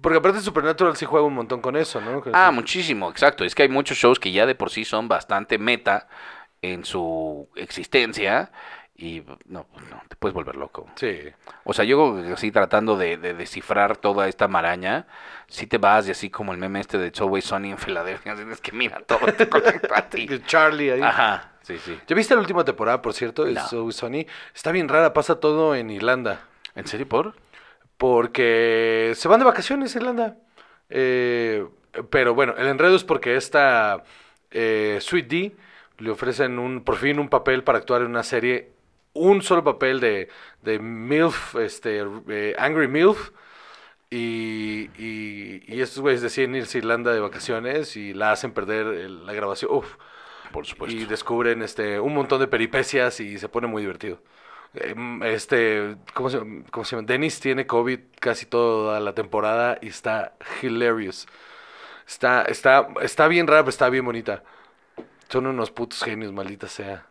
Porque 0.00 0.18
aparte 0.18 0.40
Supernatural 0.40 0.96
sí 0.96 1.04
juega 1.06 1.26
un 1.26 1.34
montón 1.34 1.60
con 1.60 1.76
eso, 1.76 2.00
¿no? 2.00 2.22
Ah, 2.32 2.50
muchísimo, 2.52 3.10
exacto. 3.10 3.44
Es 3.44 3.54
que 3.54 3.64
hay 3.64 3.68
muchos 3.68 3.98
shows 3.98 4.20
que 4.20 4.30
ya 4.30 4.46
de 4.46 4.54
por 4.54 4.70
sí 4.70 4.84
son 4.84 5.08
bastante 5.08 5.58
meta 5.58 6.08
en 6.62 6.84
su 6.84 7.48
existencia 7.56 8.50
y 8.96 9.22
no, 9.46 9.64
pues 9.64 9.88
no, 9.88 10.02
te 10.08 10.16
puedes 10.16 10.34
volver 10.34 10.56
loco. 10.56 10.88
Sí. 10.96 11.20
O 11.64 11.72
sea, 11.72 11.84
yo 11.84 12.20
así 12.32 12.50
tratando 12.50 12.96
de, 12.96 13.16
de 13.16 13.32
descifrar 13.32 13.96
toda 13.96 14.28
esta 14.28 14.48
maraña, 14.48 15.06
si 15.46 15.66
te 15.66 15.78
vas 15.78 16.08
y 16.08 16.10
así 16.10 16.30
como 16.30 16.52
el 16.52 16.58
meme 16.58 16.80
este 16.80 16.98
de 16.98 17.08
It's 17.08 17.20
Always 17.20 17.44
Sunny 17.44 17.70
en 17.70 17.78
Filadelfia, 17.78 18.34
es 18.34 18.60
que 18.60 18.72
mira, 18.72 19.00
todo 19.06 19.32
te 19.32 19.48
conecta 19.48 19.98
a 19.98 20.08
ti. 20.08 20.28
Charlie 20.46 20.90
ahí. 20.90 21.00
Ajá, 21.00 21.52
sí, 21.62 21.78
sí. 21.78 21.96
¿Ya 22.08 22.16
viste 22.16 22.34
la 22.34 22.40
última 22.40 22.64
temporada, 22.64 23.00
por 23.00 23.14
cierto? 23.14 23.44
No. 23.44 23.50
Es 23.50 23.68
So 23.68 23.90
Sunny. 23.92 24.26
Está 24.52 24.72
bien 24.72 24.88
rara, 24.88 25.12
pasa 25.12 25.38
todo 25.38 25.76
en 25.76 25.90
Irlanda. 25.90 26.40
¿En 26.74 26.86
serio 26.86 27.08
por? 27.08 27.34
Porque 27.98 29.12
se 29.16 29.28
van 29.28 29.40
de 29.40 29.44
vacaciones 29.46 29.94
a 29.94 29.98
Irlanda. 29.98 30.38
Eh, 30.88 31.66
pero 32.10 32.34
bueno, 32.34 32.54
el 32.56 32.66
enredo 32.68 32.96
es 32.96 33.04
porque 33.04 33.36
esta 33.36 34.04
eh, 34.50 34.98
Sweet 35.00 35.26
D 35.28 35.56
le 35.98 36.10
ofrecen 36.10 36.58
un, 36.58 36.82
por 36.84 36.96
fin 36.96 37.18
un 37.18 37.28
papel 37.28 37.64
para 37.64 37.78
actuar 37.78 38.02
en 38.02 38.08
una 38.08 38.22
serie. 38.22 38.70
Un 39.14 39.42
solo 39.42 39.64
papel 39.64 39.98
de, 40.00 40.28
de 40.62 40.78
MILF, 40.78 41.56
este, 41.56 42.04
eh, 42.28 42.54
Angry 42.58 42.88
MILF. 42.88 43.30
Y, 44.10 44.88
y, 44.96 45.62
y 45.66 45.80
estos 45.82 45.98
güeyes 46.00 46.22
deciden 46.22 46.54
irse 46.54 46.78
a 46.78 46.80
Irlanda 46.80 47.12
de 47.12 47.20
vacaciones 47.20 47.94
y 47.96 48.14
la 48.14 48.32
hacen 48.32 48.52
perder 48.52 48.86
el- 48.86 49.26
la 49.26 49.32
grabación. 49.34 49.70
Uf. 49.74 49.96
Por 50.52 50.64
supuesto. 50.66 50.96
Y 50.96 51.04
descubren 51.04 51.60
este 51.62 52.00
un 52.00 52.14
montón 52.14 52.40
de 52.40 52.46
peripecias 52.46 53.20
y 53.20 53.38
se 53.38 53.50
pone 53.50 53.66
muy 53.66 53.82
divertido. 53.82 54.22
Em, 54.74 55.22
Este, 55.22 55.96
¿cómo 56.14 56.30
se, 56.30 56.38
cómo 56.70 56.84
se 56.84 56.96
llama? 56.96 57.06
Dennis 57.06 57.40
tiene 57.40 57.66
COVID 57.66 58.00
casi 58.20 58.46
toda 58.46 59.00
la 59.00 59.14
temporada 59.14 59.78
y 59.80 59.88
está 59.88 60.34
hilarious. 60.62 61.26
Está, 62.06 62.42
está, 62.42 62.88
está 63.02 63.28
bien 63.28 63.46
rara, 63.46 63.62
pero 63.62 63.70
está 63.70 63.88
bien 63.90 64.04
bonita. 64.04 64.42
Son 65.28 65.46
unos 65.46 65.70
putos 65.70 66.02
genios, 66.02 66.32
maldita 66.32 66.68
sea. 66.68 67.06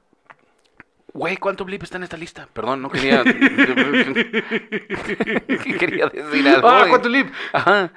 Güey, 1.13 1.37
¿cuánto 1.37 1.65
blip 1.65 1.83
está 1.83 1.97
en 1.97 2.03
esta 2.03 2.17
lista? 2.17 2.47
Perdón, 2.53 2.81
no 2.81 2.89
quería... 2.89 3.23
quería 5.79 6.07
decir 6.07 6.47
algo. 6.47 6.67
¡Ah, 6.67 6.85
cuánto 6.89 7.09
lip! 7.09 7.31
Ajá. 7.53 7.91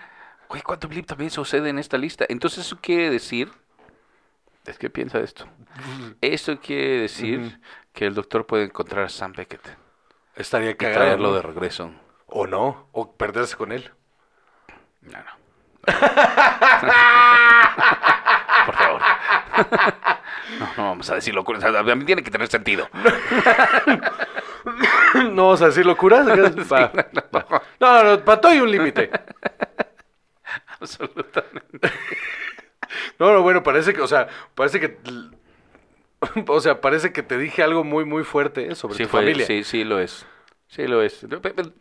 Güey, 0.49 0.63
¿cuánto 0.63 0.89
blip 0.89 1.07
también 1.07 1.31
sucede 1.31 1.71
en 1.71 1.79
esta 1.79 1.99
lista? 1.99 2.27
Entonces 2.29 2.67
eso 2.67 2.79
quiere 2.81 3.11
decir... 3.11 3.51
Es 4.67 4.79
que 4.79 4.91
piensa 4.91 5.19
esto. 5.21 5.47
Esto 6.21 6.59
quiere 6.61 7.01
decir 7.03 7.61
que 7.93 8.07
el 8.07 8.15
doctor 8.15 8.47
puede 8.47 8.65
encontrar 8.65 9.05
a 9.05 9.09
Sam 9.09 9.33
Beckett 9.33 9.77
Estaría 10.37 10.77
cagado. 10.77 10.99
traerlo 11.01 11.29
¿no? 11.31 11.35
de 11.35 11.43
regreso. 11.43 11.93
O 12.27 12.47
no, 12.47 12.89
o 12.93 13.17
perderse 13.17 13.57
con 13.57 13.73
él. 13.73 13.91
No, 15.03 15.19
no. 15.19 15.41
Por 18.67 18.75
favor. 18.75 19.01
No, 20.59 20.67
no 20.77 20.85
vamos 20.91 21.11
a 21.11 21.15
decir 21.15 21.35
locuras. 21.35 21.65
A 21.65 21.83
mí 21.83 22.05
tiene 22.05 22.23
que 22.23 22.31
tener 22.31 22.49
sentido. 22.49 22.89
no 25.15 25.45
vamos 25.45 25.63
a 25.63 25.67
decir 25.67 25.87
locuras. 25.87 26.27
Va. 26.73 26.93
No, 27.81 28.05
no, 28.05 28.25
para 28.25 28.41
todo 28.41 28.53
hay 28.53 28.61
un 28.61 28.71
límite. 28.71 29.11
Absolutamente. 30.81 31.91
No, 33.21 33.33
no, 33.33 33.43
bueno, 33.43 33.63
parece 33.63 33.93
que, 33.95 34.01
o 34.01 34.09
sea, 34.09 34.27
parece 34.57 34.81
que, 34.81 34.97
o 36.49 36.61
sea, 36.61 36.81
parece 36.81 37.13
que 37.13 37.23
te 37.23 37.39
dije 37.39 37.63
algo 37.63 37.85
muy, 37.85 38.05
muy 38.05 38.25
fuerte 38.25 38.73
eh, 38.73 38.75
sobre 38.75 38.97
Sí, 38.97 39.05
tu 39.05 39.09
fue, 39.11 39.21
familia. 39.21 39.47
sí, 39.47 39.63
sí 39.63 39.85
lo 39.85 40.01
es. 40.01 40.27
Sí 40.67 40.87
lo 40.87 41.03
es. 41.03 41.27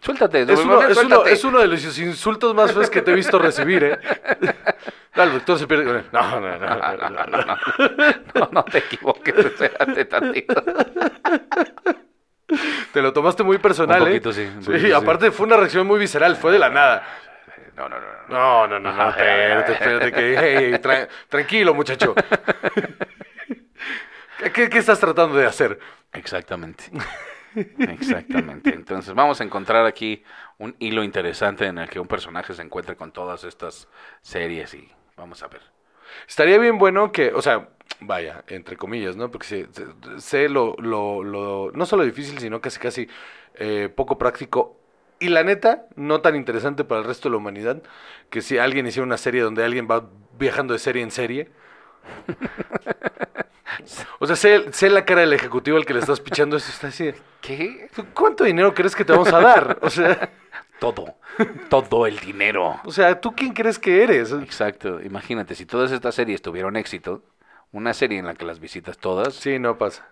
Suéltate. 0.01 0.41
Es 0.41 0.59
uno, 0.59 0.81
suéltate. 0.81 0.91
es, 0.91 1.03
uno, 1.03 1.25
es 1.25 1.43
uno 1.43 1.59
de 1.59 1.67
los 1.67 1.97
insultos 1.99 2.55
más 2.55 2.73
feos 2.73 2.89
que 2.89 3.01
te 3.03 3.11
he 3.11 3.13
visto 3.15 3.37
recibir, 3.39 3.83
¿eh? 3.83 3.99
No, 5.15 5.23
el 5.23 5.33
doctor 5.33 5.59
se 5.59 5.67
pierde. 5.67 6.03
No, 6.11 6.39
no, 6.39 6.39
no. 6.39 6.57
no, 6.59 6.97
no, 6.97 7.09
no, 7.09 7.25
no. 7.27 7.57
No, 8.35 8.49
no 8.51 8.63
te 8.63 8.77
equivoques, 8.77 9.35
espérate 9.37 10.05
tantito. 10.05 10.63
Te 12.93 13.01
lo 13.01 13.13
tomaste 13.13 13.43
muy 13.43 13.57
personal, 13.59 14.01
Un 14.01 14.07
poquito, 14.07 14.31
¿eh? 14.31 14.33
sí, 14.33 14.49
Sí, 14.61 14.79
sí. 14.79 14.91
aparte 14.91 15.31
fue 15.31 15.45
una 15.45 15.57
reacción 15.57 15.85
muy 15.85 15.99
visceral, 15.99 16.35
fue 16.35 16.51
de 16.51 16.59
la 16.59 16.69
nada. 16.69 17.05
No, 17.79 17.87
no, 17.87 17.97
no. 17.99 18.07
no. 18.27 18.29
No, 18.29 18.67
no, 18.67 18.79
no, 18.79 18.91
no, 18.91 19.09
espérate, 19.09 19.71
espérate, 19.73 20.11
que, 20.11 20.35
hey, 20.37 20.71
tra- 20.81 21.07
tranquilo, 21.29 21.73
muchacho. 21.73 22.13
¿Qué, 24.53 24.69
¿Qué 24.69 24.77
estás 24.77 24.99
tratando 24.99 25.37
de 25.37 25.45
hacer? 25.45 25.79
Exactamente. 26.13 26.85
Exactamente. 27.79 28.69
Entonces 28.73 29.13
vamos 29.13 29.41
a 29.41 29.43
encontrar 29.43 29.85
aquí 29.85 30.23
un 30.57 30.75
hilo 30.79 31.03
interesante 31.03 31.65
en 31.65 31.77
el 31.77 31.89
que 31.89 31.99
un 31.99 32.07
personaje 32.07 32.53
se 32.53 32.61
encuentre 32.61 32.95
con 32.95 33.11
todas 33.11 33.43
estas 33.43 33.87
series 34.21 34.73
y 34.73 34.89
vamos 35.17 35.41
a 35.43 35.47
ver. 35.47 35.61
Estaría 36.27 36.57
bien 36.57 36.77
bueno 36.77 37.11
que, 37.11 37.31
o 37.33 37.41
sea, 37.41 37.69
vaya, 38.01 38.43
entre 38.47 38.77
comillas, 38.77 39.15
¿no? 39.15 39.29
Porque 39.31 39.67
sé 40.17 40.49
lo, 40.49 40.75
lo, 40.79 41.23
lo, 41.23 41.71
no 41.73 41.85
solo 41.85 42.03
difícil, 42.03 42.39
sino 42.39 42.61
casi 42.61 42.79
casi 42.79 43.09
eh, 43.55 43.89
poco 43.93 44.17
práctico. 44.17 44.78
Y 45.19 45.29
la 45.29 45.43
neta, 45.43 45.85
no 45.95 46.21
tan 46.21 46.35
interesante 46.35 46.83
para 46.83 47.01
el 47.01 47.07
resto 47.07 47.27
de 47.29 47.31
la 47.33 47.37
humanidad, 47.37 47.81
que 48.29 48.41
si 48.41 48.57
alguien 48.57 48.87
hiciera 48.87 49.05
una 49.05 49.17
serie 49.17 49.41
donde 49.41 49.63
alguien 49.65 49.87
va 49.89 50.09
viajando 50.37 50.73
de 50.73 50.79
serie 50.79 51.03
en 51.03 51.11
serie. 51.11 51.49
O 54.19 54.27
sea, 54.27 54.35
sé, 54.35 54.73
sé 54.73 54.89
la 54.89 55.05
cara 55.05 55.21
del 55.21 55.33
ejecutivo 55.33 55.77
al 55.77 55.85
que 55.85 55.93
le 55.93 55.99
estás 55.99 56.19
pichando 56.19 56.57
esto, 56.57 56.69
está 56.71 56.87
así. 56.87 57.11
¿Qué? 57.41 57.89
¿tú 57.95 58.05
¿Cuánto 58.13 58.43
dinero 58.43 58.73
crees 58.73 58.95
que 58.95 59.05
te 59.05 59.13
vamos 59.13 59.31
a 59.31 59.39
dar? 59.39 59.77
O 59.81 59.89
sea, 59.89 60.29
Todo. 60.79 61.15
Todo 61.69 62.05
el 62.05 62.19
dinero. 62.19 62.79
o 62.83 62.91
sea, 62.91 63.19
¿tú 63.21 63.33
quién 63.33 63.53
crees 63.53 63.79
que 63.79 64.03
eres? 64.03 64.31
Exacto. 64.33 65.01
Imagínate, 65.01 65.55
si 65.55 65.65
todas 65.65 65.91
estas 65.91 66.15
series 66.15 66.41
tuvieron 66.41 66.75
éxito, 66.75 67.23
una 67.71 67.93
serie 67.93 68.19
en 68.19 68.25
la 68.25 68.33
que 68.35 68.45
las 68.45 68.59
visitas 68.59 68.97
todas, 68.97 69.33
Sí, 69.35 69.59
no 69.59 69.77
pasa. 69.77 70.07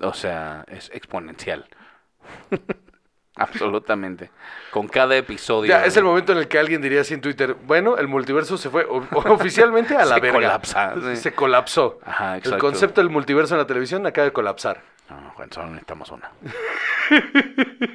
o 0.00 0.12
sea, 0.14 0.64
es 0.68 0.90
exponencial. 0.94 1.66
Absolutamente. 3.36 4.30
Con 4.70 4.88
cada 4.88 5.16
episodio. 5.16 5.68
Ya, 5.70 5.84
es 5.84 5.96
el 5.96 6.04
momento 6.04 6.32
en 6.32 6.38
el 6.38 6.48
que 6.48 6.58
alguien 6.58 6.82
diría 6.82 7.00
así 7.02 7.14
en 7.14 7.20
Twitter, 7.20 7.54
bueno, 7.54 7.96
el 7.96 8.08
multiverso 8.08 8.58
se 8.58 8.68
fue 8.70 8.84
o- 8.84 9.06
oficialmente 9.32 9.96
a 9.96 10.04
la 10.04 10.16
Se 10.16 10.20
verga. 10.20 10.38
colapsa, 10.38 10.94
sí. 11.00 11.16
Se 11.16 11.32
colapsó. 11.32 12.00
Ajá, 12.04 12.32
El 12.34 12.38
exacto. 12.38 12.58
concepto 12.58 13.00
del 13.00 13.10
multiverso 13.10 13.54
en 13.54 13.58
la 13.60 13.66
televisión 13.66 14.04
acaba 14.06 14.24
de 14.26 14.32
colapsar. 14.32 14.82
No, 15.08 15.30
Juan, 15.36 15.50
solo 15.52 15.66
necesitamos 15.68 16.10
una. 16.10 16.30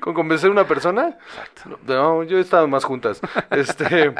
¿Con 0.00 0.14
convencer 0.14 0.48
a 0.48 0.52
una 0.52 0.66
persona? 0.66 1.16
Exacto. 1.28 1.78
No, 1.86 2.22
yo 2.24 2.38
he 2.38 2.40
estado 2.40 2.66
más 2.68 2.84
juntas. 2.84 3.20
Este, 3.50 4.12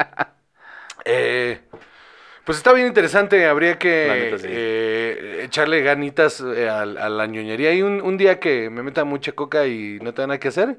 eh, 1.05 1.61
pues 2.49 2.57
está 2.59 2.73
bien 2.73 2.87
interesante. 2.87 3.47
Habría 3.47 3.79
que 3.79 4.09
neta, 4.19 4.39
sí. 4.39 4.49
eh, 4.51 5.43
echarle 5.45 5.83
ganitas 5.83 6.41
eh, 6.41 6.67
a, 6.69 6.81
a 6.81 7.09
la 7.11 7.27
ñoñería. 7.27 7.75
Y 7.75 7.83
un, 7.83 8.01
un 8.01 8.17
día 8.17 8.41
que 8.41 8.71
me 8.71 8.83
meta 8.83 9.05
mucha 9.05 9.33
coca 9.33 9.67
y 9.67 9.99
no 10.01 10.15
tenga 10.15 10.29
nada 10.29 10.41
que 10.41 10.49
hacer, 10.49 10.79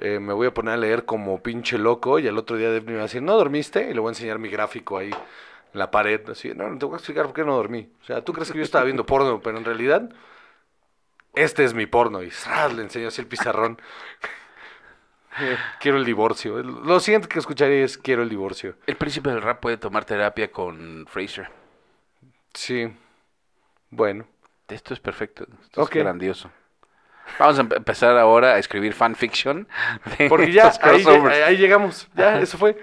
eh, 0.00 0.20
me 0.20 0.32
voy 0.32 0.46
a 0.48 0.54
poner 0.54 0.74
a 0.74 0.76
leer 0.76 1.04
como 1.04 1.42
pinche 1.42 1.78
loco. 1.78 2.20
Y 2.20 2.28
al 2.28 2.38
otro 2.38 2.56
día 2.56 2.70
Daphne 2.72 2.92
me 2.92 2.96
va 2.98 3.02
a 3.02 3.06
decir, 3.06 3.22
¿no 3.22 3.36
dormiste? 3.36 3.90
Y 3.90 3.94
le 3.94 4.00
voy 4.00 4.10
a 4.10 4.12
enseñar 4.12 4.38
mi 4.38 4.50
gráfico 4.50 4.98
ahí 4.98 5.10
en 5.10 5.78
la 5.80 5.90
pared. 5.90 6.20
Así, 6.30 6.52
no, 6.54 6.68
no 6.70 6.78
te 6.78 6.86
voy 6.86 6.94
a 6.94 6.98
explicar 6.98 7.26
por 7.26 7.34
qué 7.34 7.44
no 7.44 7.56
dormí. 7.56 7.90
O 8.02 8.04
sea, 8.04 8.22
tú 8.24 8.32
crees 8.32 8.52
que 8.52 8.58
yo 8.58 8.64
estaba 8.64 8.84
viendo 8.84 9.04
porno, 9.06 9.40
pero 9.42 9.58
en 9.58 9.64
realidad, 9.64 10.10
este 11.34 11.64
es 11.64 11.74
mi 11.74 11.86
porno. 11.86 12.22
Y 12.22 12.30
¡zras! 12.30 12.72
le 12.74 12.82
enseño 12.82 13.08
así 13.08 13.20
el 13.20 13.26
pizarrón. 13.26 13.80
Eh, 15.38 15.56
Quiero 15.78 15.96
el 15.98 16.04
divorcio. 16.04 16.62
Lo 16.62 16.98
siguiente 17.00 17.28
que 17.28 17.38
escucharé 17.38 17.84
es 17.84 17.96
quiero 17.96 18.22
el 18.22 18.28
divorcio. 18.28 18.74
El 18.86 18.96
príncipe 18.96 19.30
del 19.30 19.42
rap 19.42 19.60
puede 19.60 19.76
tomar 19.76 20.04
terapia 20.04 20.50
con 20.50 21.06
Fraser. 21.08 21.48
Sí. 22.54 22.92
Bueno. 23.90 24.26
Esto 24.68 24.94
es 24.94 25.00
perfecto. 25.00 25.46
Esto 25.62 25.82
Ok. 25.82 25.96
es 25.96 26.02
grandioso. 26.02 26.50
Vamos 27.38 27.58
a 27.58 27.62
empe- 27.62 27.76
empezar 27.76 28.16
ahora 28.18 28.54
a 28.54 28.58
escribir 28.58 28.92
fanfiction. 28.92 29.66
Porque 30.28 30.50
ya 30.52 30.72
ahí, 30.82 31.04
ahí 31.44 31.56
llegamos. 31.56 32.08
Ya, 32.14 32.30
Ajá. 32.30 32.40
eso 32.40 32.58
fue. 32.58 32.76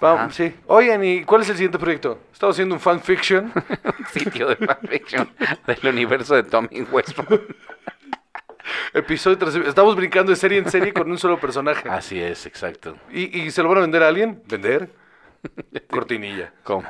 Vamos, 0.00 0.20
Ajá. 0.20 0.30
sí. 0.32 0.54
Oigan, 0.66 1.04
¿y 1.04 1.22
cuál 1.24 1.42
es 1.42 1.48
el 1.50 1.56
siguiente 1.56 1.78
proyecto? 1.78 2.18
Estamos 2.32 2.56
haciendo 2.56 2.74
un 2.74 2.80
fanfiction. 2.80 3.52
sitio 4.12 4.48
de 4.48 4.56
fanfiction 4.56 5.30
del 5.66 5.78
universo 5.94 6.34
de 6.34 6.42
Tommy 6.44 6.82
Westbrook. 6.90 7.54
Episodio 8.92 9.38
tras 9.38 9.54
Estamos 9.54 9.96
brincando 9.96 10.30
de 10.30 10.36
serie 10.36 10.58
en 10.58 10.70
serie 10.70 10.92
con 10.92 11.10
un 11.10 11.18
solo 11.18 11.38
personaje. 11.38 11.88
Así 11.88 12.20
es, 12.20 12.46
exacto. 12.46 12.96
¿Y, 13.10 13.40
y 13.40 13.50
se 13.50 13.62
lo 13.62 13.68
van 13.68 13.78
a 13.78 13.80
vender 13.82 14.02
a 14.02 14.08
alguien? 14.08 14.42
¿Vender? 14.46 14.90
Cortinilla. 15.90 16.52
¿Cómo? 16.62 16.88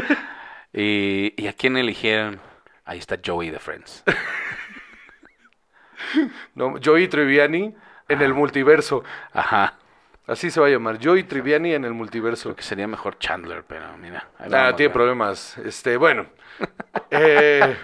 y, 0.72 1.34
¿Y 1.36 1.46
a 1.46 1.52
quién 1.52 1.76
eligieron? 1.76 2.40
Ahí 2.84 2.98
está 2.98 3.18
Joey 3.24 3.50
de 3.50 3.58
Friends. 3.58 4.02
No, 6.54 6.74
Joey 6.84 7.08
Triviani 7.08 7.74
en 8.08 8.22
el 8.22 8.34
multiverso. 8.34 9.02
Ajá. 9.32 9.74
Así 10.26 10.50
se 10.50 10.60
va 10.60 10.68
a 10.68 10.70
llamar. 10.70 10.98
Joey 11.02 11.24
Triviani 11.24 11.74
en 11.74 11.84
el 11.84 11.92
multiverso. 11.92 12.44
Creo 12.44 12.56
que 12.56 12.62
sería 12.62 12.86
mejor 12.86 13.18
Chandler, 13.18 13.64
pero 13.66 13.96
mira. 13.98 14.28
Ah, 14.38 14.72
tiene 14.76 14.92
problemas. 14.92 15.58
Este, 15.58 15.96
bueno. 15.96 16.26
Eh, 17.10 17.76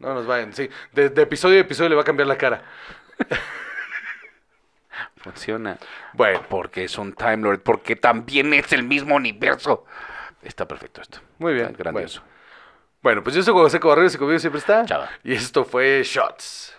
no 0.00 0.14
nos 0.14 0.26
vayan, 0.26 0.52
sí. 0.52 0.68
De, 0.92 1.08
de 1.10 1.22
episodio 1.22 1.58
a 1.58 1.60
episodio 1.60 1.90
le 1.90 1.94
va 1.96 2.02
a 2.02 2.04
cambiar 2.04 2.26
la 2.26 2.36
cara. 2.36 2.62
Funciona. 5.16 5.76
Bueno, 6.14 6.42
Porque 6.48 6.84
es 6.84 6.96
un 6.98 7.12
Time 7.12 7.38
Lord, 7.38 7.60
porque 7.62 7.94
también 7.96 8.52
es 8.54 8.72
el 8.72 8.82
mismo 8.82 9.14
universo. 9.16 9.84
Está 10.42 10.66
perfecto 10.66 11.02
esto. 11.02 11.20
Muy 11.38 11.52
bien, 11.52 11.66
Está 11.66 11.78
grandioso. 11.82 12.22
bueno, 13.02 13.22
pues 13.22 13.36
yo 13.36 13.42
soy 13.42 13.52
José 13.52 13.78
Cobarreros 13.78 14.14
y 14.14 14.18
conmigo 14.18 14.38
siempre 14.38 14.58
está. 14.60 14.84
Chao. 14.86 15.04
Y 15.22 15.34
esto 15.34 15.64
fue 15.64 16.02
Shots. 16.04 16.76